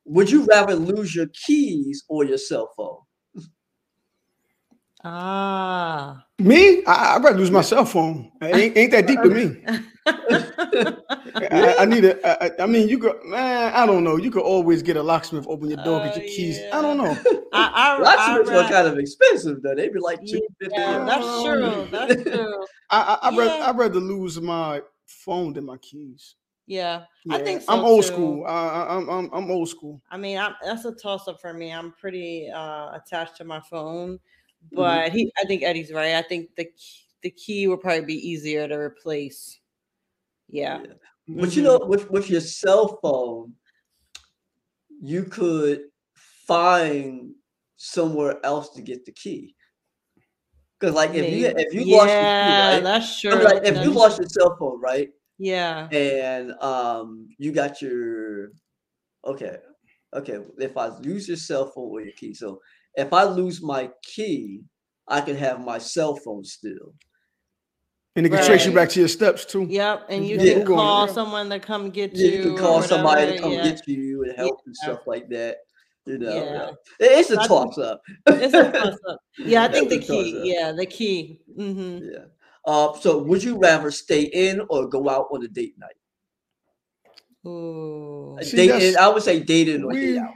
[0.05, 2.99] Would you rather lose your keys or your cell phone?
[5.04, 6.24] Ah.
[6.40, 8.32] Me, I, I'd rather lose my cell phone.
[8.42, 9.64] It ain't, ain't that deep to me.
[10.06, 12.28] I, need I need a.
[12.28, 13.74] I, I- I mean, you could, man.
[13.74, 14.18] I don't know.
[14.18, 16.60] You could always get a locksmith open your door, get Oh, your keys.
[16.60, 16.78] yeah.
[16.78, 17.18] I don't know.
[17.54, 19.76] I, I, I, Locksmiths are kind of expensive though.
[19.76, 20.76] They'd be like Yeah, two fifty.
[20.78, 21.88] yeah, that's true.
[21.92, 22.66] That's true.
[22.90, 26.36] I, I I'd, rather, I'd rather lose my phone than my keys.
[26.68, 27.04] Yeah.
[27.30, 28.08] I think so I'm old too.
[28.08, 28.46] school.
[28.46, 30.02] I, I, I'm, I'm I'm old school.
[30.10, 31.72] I mean, I'm, that's a toss up for me.
[31.74, 34.20] I'm pretty uh, attached to my phone,
[34.63, 34.76] Mm-hmm.
[34.76, 36.15] but he, I think Eddie's right.
[36.15, 39.60] I think the key, the key will probably be easier to replace.
[40.50, 40.80] Yeah.
[41.28, 41.65] But you Mhm.
[41.65, 43.56] know, with with your cell phone,
[45.02, 45.89] you could
[46.47, 47.36] find
[47.76, 49.56] somewhere else to get the key.
[50.80, 52.84] Because like if you if you yeah, lost your key, right?
[52.84, 55.10] that's I mean, like if you lost your cell phone, right?
[55.38, 55.88] yeah.
[55.91, 58.52] And um you got your
[59.26, 59.58] okay.
[60.13, 62.34] Okay, if I lose your cell phone or your key.
[62.34, 62.62] So
[62.95, 64.62] if I lose my key,
[65.08, 66.93] I can have my cell phone still.
[68.15, 69.65] And it can trace you back to your steps too.
[69.69, 70.08] Yep.
[70.10, 70.54] And you Yeah.
[70.56, 71.13] can call around.
[71.13, 72.38] someone to come get Yeah, you.
[72.38, 73.63] you can call somebody to come yeah.
[73.63, 75.58] get you and help and stuff like that.
[76.06, 76.43] You know, Yeah.
[76.43, 76.71] yeah.
[76.99, 78.01] It's a I think- toss up.
[78.27, 79.19] It's a toss up.
[79.38, 80.41] Yeah, I think the It's a toss key.
[80.54, 81.39] Yeah, the key.
[81.56, 82.25] hmm Yeah.
[82.65, 85.95] Uh, so would you rather stay in or go out on a date night?
[87.49, 88.38] Ooh.
[88.41, 90.34] See, date in, I would say date in or We, date out.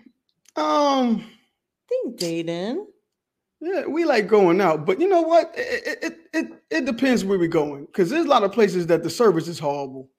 [0.55, 1.34] um, I
[2.03, 2.86] think dating.
[3.62, 5.53] yeah, we like going out, but you know what?
[5.58, 9.03] It it it, it depends where we're going because there's a lot of places that
[9.03, 10.10] the service is horrible,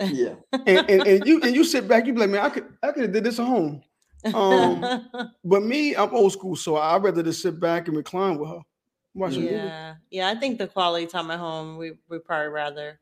[0.00, 0.34] Yeah.
[0.52, 2.92] and, and, and you and you sit back, you be like, man, I could I
[2.92, 3.82] could have did this at home.
[4.34, 5.08] Um,
[5.44, 8.60] But me, I'm old school, so I'd rather just sit back and recline with her,
[9.14, 10.28] watch yeah, yeah.
[10.28, 12.98] I think the quality time at home we we probably rather.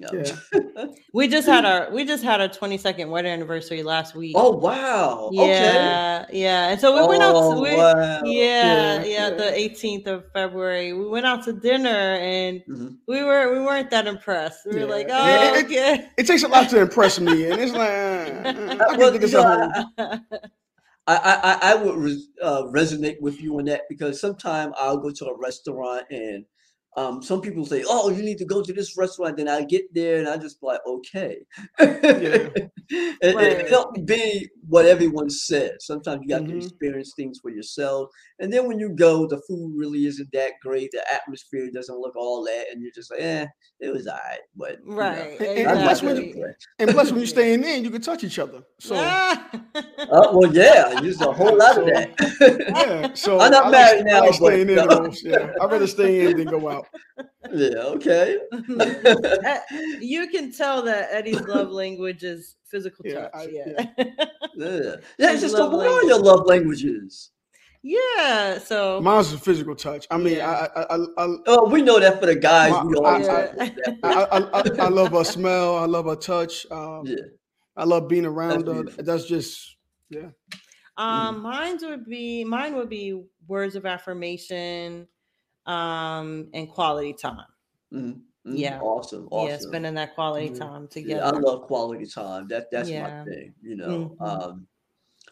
[0.00, 0.36] Yeah.
[1.12, 4.34] We just had our we just had our 22nd wedding anniversary last week.
[4.38, 5.28] oh wow.
[5.34, 5.48] Okay.
[5.48, 6.68] yeah, yeah.
[6.70, 7.34] And so we went out.
[7.36, 8.22] Oh, To, we, wow.
[8.24, 9.30] yeah, Yeah, yeah, yeah.
[9.30, 12.96] The 18th of February, we went out to dinner and Mhm.
[13.08, 14.60] we were we weren't that impressed.
[14.66, 14.84] We were Yeah.
[14.86, 16.08] like, It- oh, it- okay.
[16.16, 19.26] It takes a lot to impress me, and it's like uh, I Well, could do
[19.26, 19.70] this you know.
[19.98, 24.98] I, I, I I would res, uh, resonate with you on that because sometimes I'll
[24.98, 26.44] go to a restaurant and
[26.96, 29.84] um, some people say, "Oh, you need to go to this restaurant." Then I get
[29.94, 31.38] there and I just be like, "Okay."
[31.78, 32.70] it, it-
[33.36, 33.52] Right.
[33.52, 35.86] it don't be what everyone says.
[35.86, 36.64] Sometimes you got to Mhm.
[36.64, 38.08] experience things for yourself,
[38.40, 40.90] and then when you go, the food really isn't that great.
[40.90, 43.46] The atmosphere doesn't look all that, and you're just like, "Eh,
[43.78, 45.40] it was alright." But you know, right.
[45.40, 48.02] And- and plus gonna when you, and, plus when you, are staying in, you can
[48.02, 48.62] touch each other.
[48.80, 48.96] So.
[48.96, 52.10] Oh well, yeah, there's a whole lot of that.
[52.74, 54.76] yeah, so I'm not I like- married I now, like but- staying in.
[55.30, 56.79] Yeah, I'd rather stay in than go out.
[57.52, 58.38] Yeah, okay.
[60.00, 63.30] You can tell that Eddie's love language is physical Yeah, touch.
[63.34, 63.64] I- yeah.
[63.98, 64.06] Yeah,
[65.18, 67.30] yeah it's just the love what are your love languages?
[67.82, 68.58] yeah.
[68.58, 70.06] So Mine's a physical touch.
[70.10, 70.68] I mean, Yeah.
[70.76, 72.72] I, I, I, I, Oh, we know that for the guys.
[72.72, 75.76] My- we I- always I- talk I, I, I, I love her smell.
[75.78, 76.66] I love her touch.
[76.70, 77.16] Um, yeah,
[77.76, 78.74] I love being around her.
[78.74, 79.04] beautiful.
[79.04, 79.76] That's just
[80.10, 80.28] yeah.
[80.96, 85.06] Um, mine would be mine would be words of affirmation,
[85.70, 87.46] um, and quality time.
[87.92, 88.56] Mhm, mhm.
[88.58, 88.80] Yeah.
[88.80, 89.28] Awesome.
[89.30, 89.48] Awesome.
[89.48, 90.58] Yeah, spending that quality Mhm.
[90.58, 92.48] time Yeah, I love quality time.
[92.48, 93.00] That that's Yeah.
[93.00, 93.54] my thing.
[93.62, 94.20] You know, Mhm.
[94.20, 94.66] um,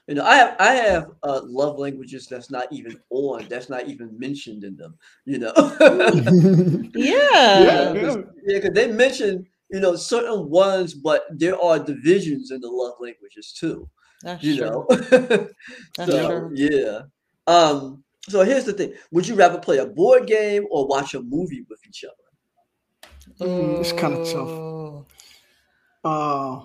[0.07, 3.48] you know, I have I have uh, love languages that's not even on.
[3.48, 4.98] That's not even mentioned in them.
[5.24, 5.55] You know.
[6.94, 7.94] Yeah.
[7.94, 8.16] Yeah.
[8.44, 12.94] Yeah, because they mention you know certain ones, but there are divisions in the love
[13.01, 13.88] languages too.
[14.22, 14.70] That's You true.
[14.70, 14.87] know.
[15.96, 16.55] That's so true.
[16.55, 17.03] yeah.
[17.46, 18.05] Um.
[18.28, 21.64] So here's the thing: Would you rather play a board game or watch a movie
[21.68, 22.14] with each other?
[23.40, 24.60] Mm, it's kinda tough.
[26.04, 26.64] Uh,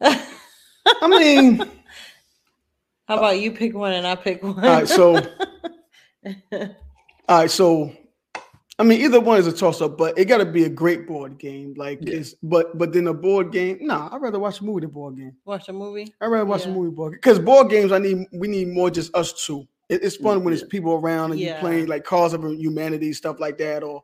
[0.00, 1.70] I mean,
[3.08, 4.58] How about you pick one and I pick one?
[4.58, 4.88] all right.
[4.88, 5.32] So,
[6.52, 6.68] all
[7.28, 7.50] right.
[7.50, 7.92] So,
[8.78, 11.06] I mean, either one is a toss up, but it got to be a great
[11.06, 11.72] board game.
[11.78, 12.16] Like, Yeah.
[12.16, 13.78] it's but but then a board game.
[13.80, 15.34] Nah, I'd rather watch a movie than board game.
[15.46, 16.12] Watch a movie.
[16.20, 16.72] I'd rather watch Yeah.
[16.72, 17.90] a movie board because board games.
[17.92, 19.66] I need we need more just us two.
[19.88, 20.60] It, it's fun when yeah.
[20.60, 21.54] it's people around and Yeah.
[21.54, 24.02] you playing like Cause of Humanity stuff like that, or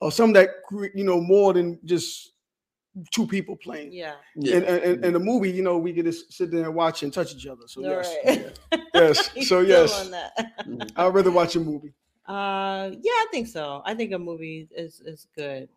[0.00, 0.50] or some that
[0.94, 2.32] you know more than just
[3.10, 3.92] two people playing.
[3.92, 4.14] Yeah.
[4.36, 4.56] Yeah.
[4.58, 7.12] And, and, and the movie, you know, we could just sit there and watch and
[7.12, 7.62] touch each other.
[7.66, 8.82] So All yes, right.
[8.94, 9.30] yes.
[9.48, 10.36] So yes, on that.
[10.66, 10.92] Mhm.
[10.94, 11.94] I'd rather watch a movie.
[12.26, 13.82] Uh, yeah, I think so.
[13.84, 15.68] I think a movie is is good.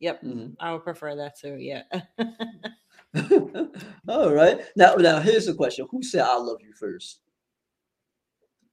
[0.00, 0.56] Yep, Mhm.
[0.60, 1.56] I would prefer that too.
[1.56, 1.82] Yeah.
[4.08, 4.60] All right.
[4.76, 7.20] Now, now here's the question: Who said "I love you" first?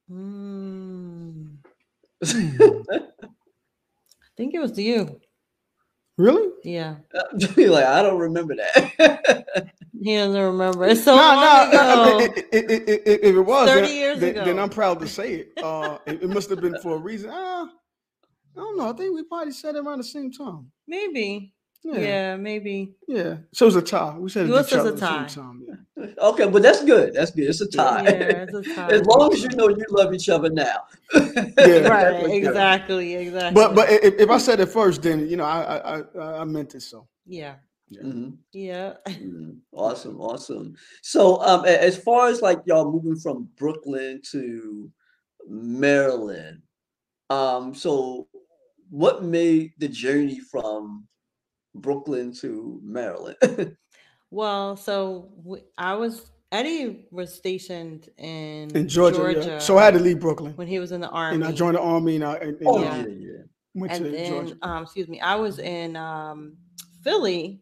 [0.10, 1.58] Mm,
[2.24, 3.02] I
[4.38, 5.20] think it was you.
[6.18, 6.50] Really?
[6.64, 6.98] Yeah,
[7.58, 9.72] like I don't remember that.
[10.02, 10.86] He doesn't remember.
[10.86, 12.18] It's so no, long no.
[12.18, 12.34] Ago.
[12.54, 14.60] I- I- I- I- I- if it was 30 then, years then, then.
[14.60, 15.52] I'm proud to say it.
[15.64, 17.30] Uh, it, it must have been for a reason.
[17.30, 17.68] Uh, I
[18.56, 18.90] don't know.
[18.90, 20.72] I think we probably said it around the same time.
[20.88, 21.54] maybe.
[21.86, 22.36] Yeah, Yeah, yeah.
[22.38, 22.96] maybe.
[23.54, 24.16] So it's a tie.
[24.18, 25.42] We said it Yours each is other a at the same tie.
[25.42, 25.66] time.
[25.98, 26.06] Yeah.
[26.30, 27.14] okay, but that's good.
[27.14, 27.50] That's good.
[27.50, 28.04] It's a tie.
[28.04, 28.90] Yeah, it's a tie.
[28.90, 30.84] as long as you know you love each other now.
[31.14, 31.88] Yeah.
[31.90, 32.14] Right.
[32.14, 32.32] what's good.
[32.38, 33.16] Exactly.
[33.16, 33.54] Exactly.
[33.62, 36.44] But but if, if I said it first, then you know I I I, I
[36.46, 36.82] meant it.
[36.84, 37.56] So yeah,
[38.02, 38.38] Mhm.
[38.54, 38.94] yeah.
[39.08, 40.76] Mm, Awesome, awesome.
[41.02, 44.92] So, um, as far as like y'all moving from Brooklyn to
[45.48, 46.62] Maryland,
[47.30, 48.28] um, so
[48.90, 51.08] what made the journey from
[51.76, 53.38] Brooklyn to Maryland?
[54.32, 59.58] Well, so w- I was Eddie was stationed in in Georgia, Georgia yeah.
[59.60, 61.36] So I had to leave Brooklyn, when he was in the army.
[61.36, 63.08] and I joined the army, and I and, and, oh uh, yeah, Yeah.
[63.10, 63.42] yeah.
[63.76, 64.58] went and to then Georgia.
[64.64, 66.58] um excuse me i was in um
[67.04, 67.62] philly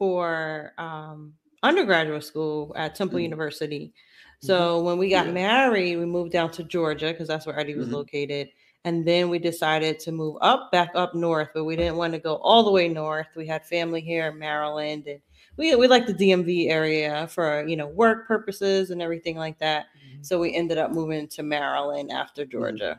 [0.00, 3.24] for um undergraduate school at temple Mhm.
[3.24, 3.92] university
[4.40, 5.32] so when we got Yeah.
[5.32, 7.92] married we moved down to georgia because that's where eddie was Mhm.
[8.00, 8.48] located
[8.86, 12.18] and then we decided to move up back up north but we didn't want to
[12.18, 15.20] go all the way north we had family here in maryland and
[15.58, 19.84] we, we like the dmv area for you know work purposes and everything like that
[19.84, 20.22] Mm-hmm.
[20.22, 22.98] so we ended up moving to maryland after georgia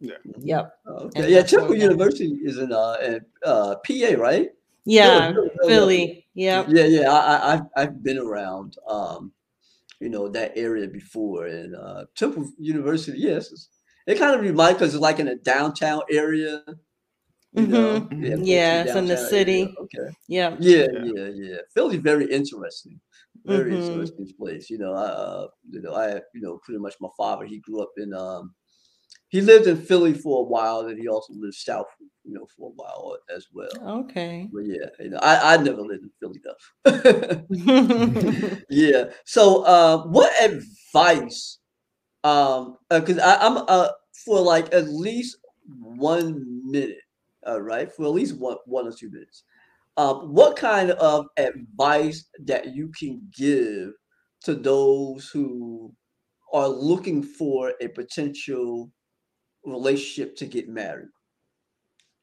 [0.00, 0.14] Yeah.
[0.52, 0.78] Yep.
[0.86, 1.32] Okay.
[1.32, 4.50] Yeah, Temple University is in uh, in, uh PA, right?
[4.88, 7.10] Yeah Philly, Philly, philly yep Yeah, yeah.
[7.12, 9.32] I, I I've I've been around um,
[10.00, 13.18] you know, that area before, and uh, Temple University.
[13.18, 13.68] Yes, it's-
[14.06, 16.62] it kind of reminds because it's like in a downtown area.
[17.52, 18.08] You know, Mhm.
[18.10, 18.36] Mhm.
[18.36, 19.28] close Yeah, it's in the downtown area.
[19.30, 19.74] city.
[19.84, 20.08] Okay.
[20.28, 20.56] Yeah.
[20.60, 21.04] Yeah, Yeah.
[21.16, 21.60] yeah, yeah.
[21.74, 23.00] Philly's very interesting.
[23.44, 23.78] Very Mhm.
[23.78, 24.70] interesting place.
[24.70, 27.44] You know, I, uh, you know, I, you know, pretty much my father.
[27.46, 28.54] He grew up in, um,
[29.28, 31.86] he lived in Philly for a while, and he also lived south,
[32.28, 34.00] you know, for a while as well.
[34.00, 34.48] Okay.
[34.52, 36.56] But yeah, you know, I, I never lived in Philly though.
[38.70, 39.04] yeah.
[39.24, 41.58] So, uh, what advice?
[42.24, 43.88] Um, because I I'm uh
[44.24, 46.98] for like at least one minute,
[47.46, 49.44] all right, for at least one one or two minutes.
[49.96, 53.92] Um, what kind of advice that you can give
[54.44, 55.92] to those who
[56.52, 58.92] are looking for a potential
[59.64, 61.08] relationship to get married?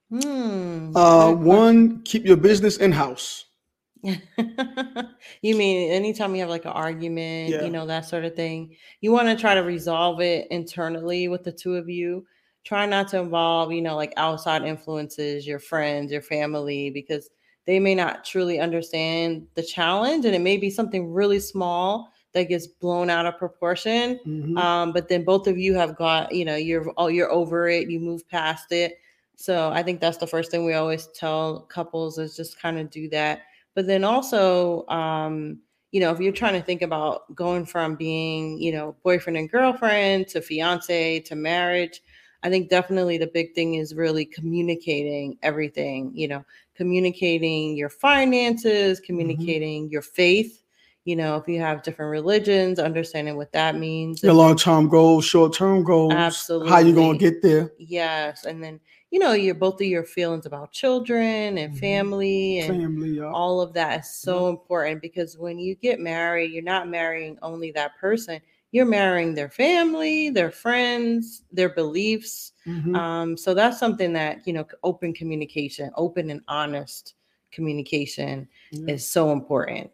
[0.09, 0.95] Hmm.
[0.95, 3.45] Uh, one, keep your business in house.
[4.03, 7.63] you mean anytime you have like an argument, Yeah.
[7.63, 11.43] you know, that sort of thing, you want to try to resolve it internally with
[11.43, 12.25] the two of you.
[12.63, 17.29] Try not to involve, you know, like outside influences, your friends, your family, because
[17.65, 22.43] they may not truly understand the challenge and it may be something really small that
[22.43, 24.57] gets blown out of proportion Mhm.
[24.57, 27.89] um, but then both of you have got you know you're oh you're over it
[27.89, 28.97] you move past it
[29.37, 32.89] so i think that's the first thing we always tell couples is just kind of
[32.89, 33.41] do that.
[33.73, 35.59] But then also um,
[35.95, 39.49] you know if you're trying to think about going from being you know boyfriend and
[39.49, 42.01] girlfriend to fiance to marriage
[42.43, 46.43] i think definitely the big thing is really communicating everything you know
[46.75, 50.64] communicating your finances communicating your faith
[51.05, 54.23] you know, if you have different religions, understanding what that means.
[54.23, 56.13] Your long term goals, short term goals.
[56.13, 56.69] Absolutely.
[56.71, 57.71] How you gonna get there?
[57.77, 58.45] Yes.
[58.45, 58.79] And then,
[59.11, 61.79] you know, your both of your feelings about children and Mhm.
[61.79, 63.31] family and Family, yeah.
[63.31, 67.71] all of that is so important because when you get married, you're not marrying only
[67.71, 68.41] that person,
[68.71, 72.53] you're marrying their family, their friends, their beliefs.
[72.65, 72.95] Mhm.
[72.95, 77.13] Um, so that's something that, you know, open communication, open and honest
[77.51, 78.95] communication Yeah.
[78.95, 79.91] is so important.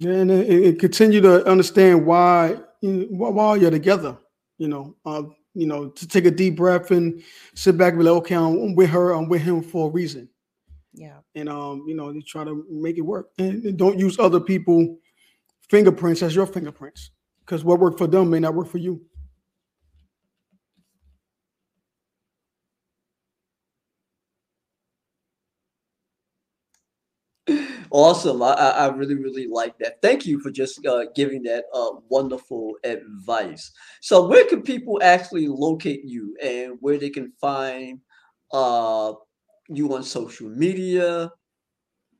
[0.00, 4.16] Yeah, and, it, it continue to understand why you know, while you're together,
[4.56, 5.22] you know, uh,
[5.54, 7.22] you know, to take a deep breath and
[7.54, 10.28] sit back and be like, okay, I'm with her, I'm with him for a reason,
[10.94, 11.18] Yeah.
[11.34, 14.40] and um, you know, to try to make it work, and, and don't use other
[14.40, 14.98] people
[15.68, 19.02] fingerprints as your fingerprints, because what worked for them may not work for you.
[27.92, 28.42] Awesome.
[28.42, 30.00] I, I really, really like that.
[30.00, 33.72] Thank you for just uh, giving that uh, wonderful advice.
[34.00, 38.00] So, where can people actually locate you and where they can find
[38.52, 39.14] uh,
[39.68, 41.32] you on social media?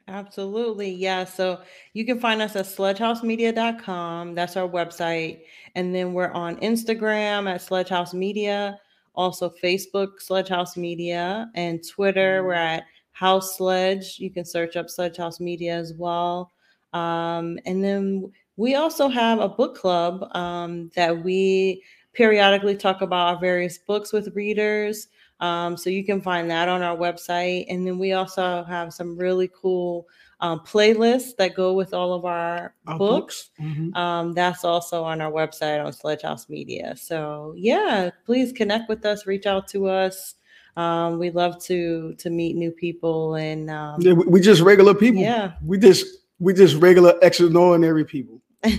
[0.08, 0.90] Absolutely.
[0.90, 1.24] Yeah.
[1.24, 1.60] So
[1.92, 4.34] you can find us at sledgehousemedia.com.
[4.34, 5.42] That's our website.
[5.76, 8.80] And then we're on Instagram at Sledgehouse Media,
[9.14, 12.82] also Facebook, Sledgehouse Media, and Twitter, we're at
[13.20, 14.18] House Sledge.
[14.18, 16.50] You can search up Sledgehouse Media as well.
[16.94, 21.82] Um, and then we also have a book club um, that we
[22.14, 25.08] periodically talk about our various books with readers.
[25.40, 27.66] Um, so you can find that on our website.
[27.68, 30.08] And then we also have some really cool
[30.40, 33.50] um, playlists that go with all of our Our books.
[33.60, 33.94] Mhm.
[33.94, 36.96] Um, that's also on our website on Sledgehouse Media.
[36.96, 40.36] So yeah, please connect with us, reach out to us.
[40.76, 44.94] Um, we love to to meet new people and um, Yeah, we, we just regular
[44.94, 45.22] people.
[45.22, 45.52] yeah.
[45.64, 46.06] We just
[46.38, 48.40] we just regular extraordinary people.
[48.62, 48.78] I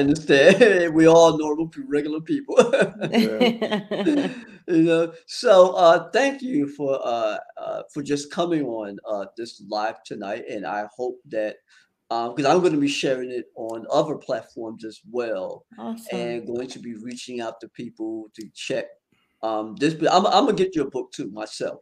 [0.00, 0.94] understand.
[0.94, 2.56] we all normal, regular people.
[4.68, 9.62] you know so uh thank you for uh, uh for just coming on uh this
[9.68, 11.56] live tonight and i hope that
[12.12, 16.18] um because i'm going to be sharing it on other platforms as well awesome.
[16.18, 18.86] and going to be reaching out to people to check
[19.42, 21.80] um this but i'm, I'm gonna get your book too myself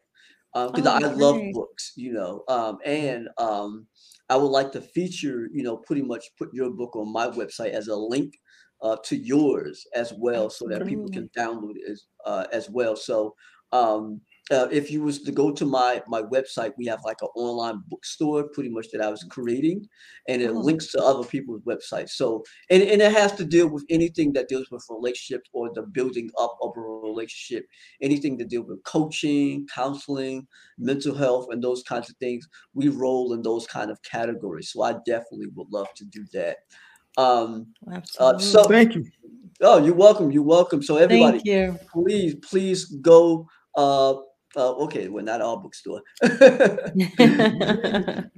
[0.55, 3.87] um because Oh, i love books you know um and um
[4.29, 7.71] i would like to feature you know pretty much put your book on my website
[7.71, 8.35] as a link
[8.83, 12.97] uh, to yours as well so that people can download it as uh, as well.
[12.97, 13.35] So
[13.73, 17.29] um uh, if you was to go to my my website we have like an
[17.37, 19.87] online bookstore pretty much that i was creating
[20.29, 20.59] and it Oh.
[20.59, 24.49] links to other people's websites so and, and it has to deal with anything that
[24.49, 27.65] deals with relationships or the building up of a relationship
[28.03, 30.47] anything to deal with coaching counseling
[30.79, 34.83] mental health and those kinds of things we roll in those kind of categories so
[34.83, 36.57] i definitely would love to do that
[37.19, 38.43] um Absolutely.
[38.45, 39.05] so- Thank you.
[39.63, 41.79] oh you're welcome you're welcome so everybody Thank you.
[41.93, 43.47] please please go
[43.77, 44.15] uh
[44.57, 46.03] uh, okay, well, not our bookstore.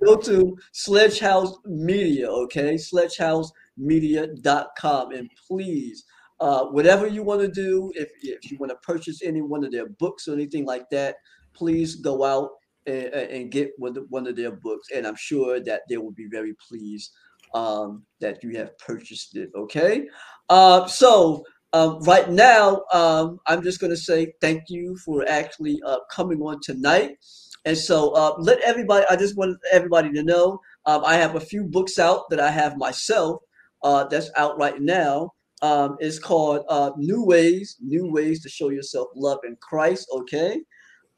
[0.04, 2.74] Go to Sledgehouse Media, okay?
[2.74, 5.12] Sledgehousemedia.com.
[5.12, 6.04] And please,
[6.40, 9.72] uh, whatever you want to do, if, if you want to purchase any one of
[9.72, 11.16] their books or anything like that,
[11.54, 12.50] please go out
[12.86, 14.88] and, and get one of, one of their books.
[14.94, 17.10] And I'm sure that they will be very pleased
[17.54, 20.06] um, that you have purchased it, okay?
[20.48, 25.80] Uh, so, um, right now, um, I'm just going to say thank you for actually
[25.86, 27.16] uh, coming on tonight.
[27.64, 31.40] And so, uh, let everybody, I just want everybody to know um, I have a
[31.40, 33.40] few books out that I have myself
[33.82, 35.32] uh, that's out right now.
[35.62, 40.08] Um, it's called uh, New Ways, New Ways to Show Yourself Love in Christ.
[40.12, 40.60] Okay.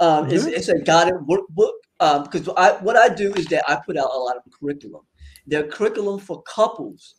[0.01, 0.53] Um, it's, Mhm.
[0.53, 1.73] it's a guided workbook
[2.25, 5.03] because I, what I do is that I put out a lot of curriculum.
[5.47, 7.15] They're curriculum for couples.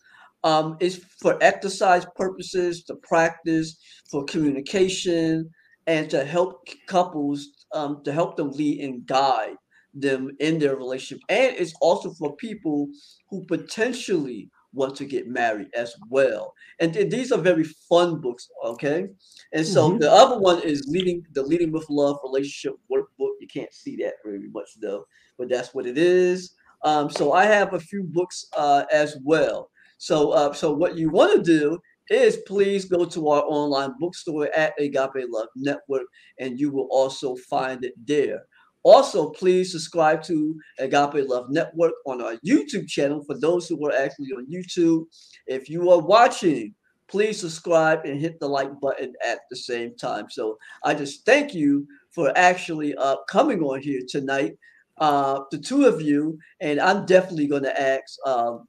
[0.46, 3.78] Um, it's for exercise purposes, to practice,
[4.12, 5.50] for communication,
[5.88, 9.58] and to help couples, um, to help them lead and guide
[9.94, 11.24] them in their relationship.
[11.30, 12.90] And it's also for people
[13.30, 16.54] who potentially want to get married as well.
[16.80, 19.08] And th- these are very fun books, okay?
[19.54, 20.00] And so Mhm.
[20.00, 23.34] the other one is leading the Leading with Love relationship workbook.
[23.40, 25.06] You can't see that very much though,
[25.38, 26.54] but that's what it is.
[26.84, 29.70] Um, so I have a few books uh, as well.
[29.98, 31.80] So, uh, so what you want to do
[32.10, 36.04] is please go to our online bookstore at Agape Love Network,
[36.40, 38.44] and you will also find it there.
[38.84, 43.96] Also, please subscribe to Agape Love Network on our YouTube channel for those who are
[43.96, 45.06] actually on YouTube.
[45.48, 46.76] If you are watching,
[47.08, 50.28] please subscribe and hit the like button at the same time.
[50.30, 54.56] So I just thank you for actually uh, coming on here tonight
[54.98, 58.18] uh, the two of you, and I'm definitely going to ask.
[58.26, 58.68] Um,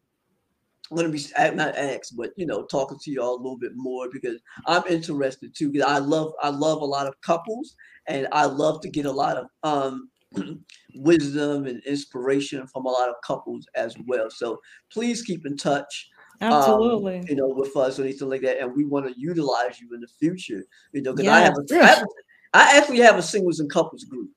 [0.91, 3.72] I'm going to be not ask, but you know, talking to y'all a little bit
[3.74, 5.70] more because I'm interested too.
[5.70, 7.74] Because I love I love a lot of couples,
[8.07, 10.11] and I love to get a lot of um,
[10.95, 14.30] wisdom and inspiration from a lot of couples as well.
[14.30, 14.61] So
[14.93, 16.09] please keep in touch.
[16.41, 17.20] Absolutely.
[17.20, 19.89] Um, you know, with us or anything like that, and we want to utilize you
[19.93, 20.64] in the future.
[20.93, 21.34] You know, because yes.
[21.34, 21.84] I have a.
[21.84, 22.07] I, a,
[22.55, 24.30] I actually have a singles and couples group.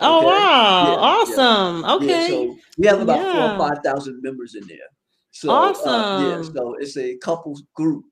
[0.00, 0.86] Oh wow!
[0.88, 1.82] Yeah, awesome.
[1.82, 1.94] Yeah.
[1.94, 2.22] Okay.
[2.22, 4.78] Yeah, so we have about four or five thousand members in there.
[5.34, 5.88] So awesome.
[5.88, 8.04] Uh, yeah, so it's a couples group,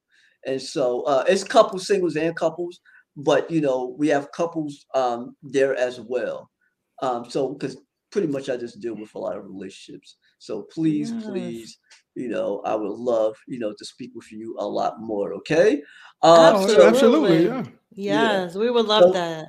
[0.45, 2.81] and so uh, it's couples, singles, and couples.
[3.17, 6.51] But you know, we have couples um, there as well.
[7.01, 7.77] Um, so because
[8.11, 10.17] pretty much I just deal with a lot of relationships.
[10.41, 11.25] So please, yes.
[11.25, 11.79] please,
[12.17, 15.33] you know, I would love, you know, to speak with you a lot more.
[15.35, 15.81] Okay.
[16.23, 16.75] Um, absolutely.
[16.75, 17.45] So, absolutely.
[17.47, 17.65] Yeah.
[17.95, 18.61] Yes, yeah.
[18.61, 19.47] we would love so, that.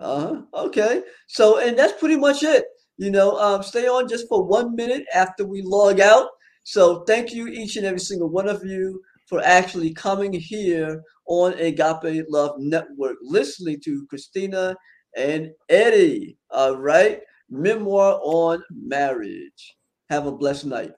[0.00, 0.42] Uh-huh.
[0.54, 1.02] Okay.
[1.28, 2.64] So, and that's pretty much it.
[2.98, 6.28] You know, um, stay on just for one minute after we log out.
[6.64, 11.54] So, thank you, each and every single one of you, for actually coming here on
[11.54, 14.76] Agape Love Network, listening to Christina
[15.16, 16.36] and Eddie.
[16.50, 17.20] All right.
[17.48, 19.76] Memoir on marriage.
[20.10, 20.92] Have a blessed night.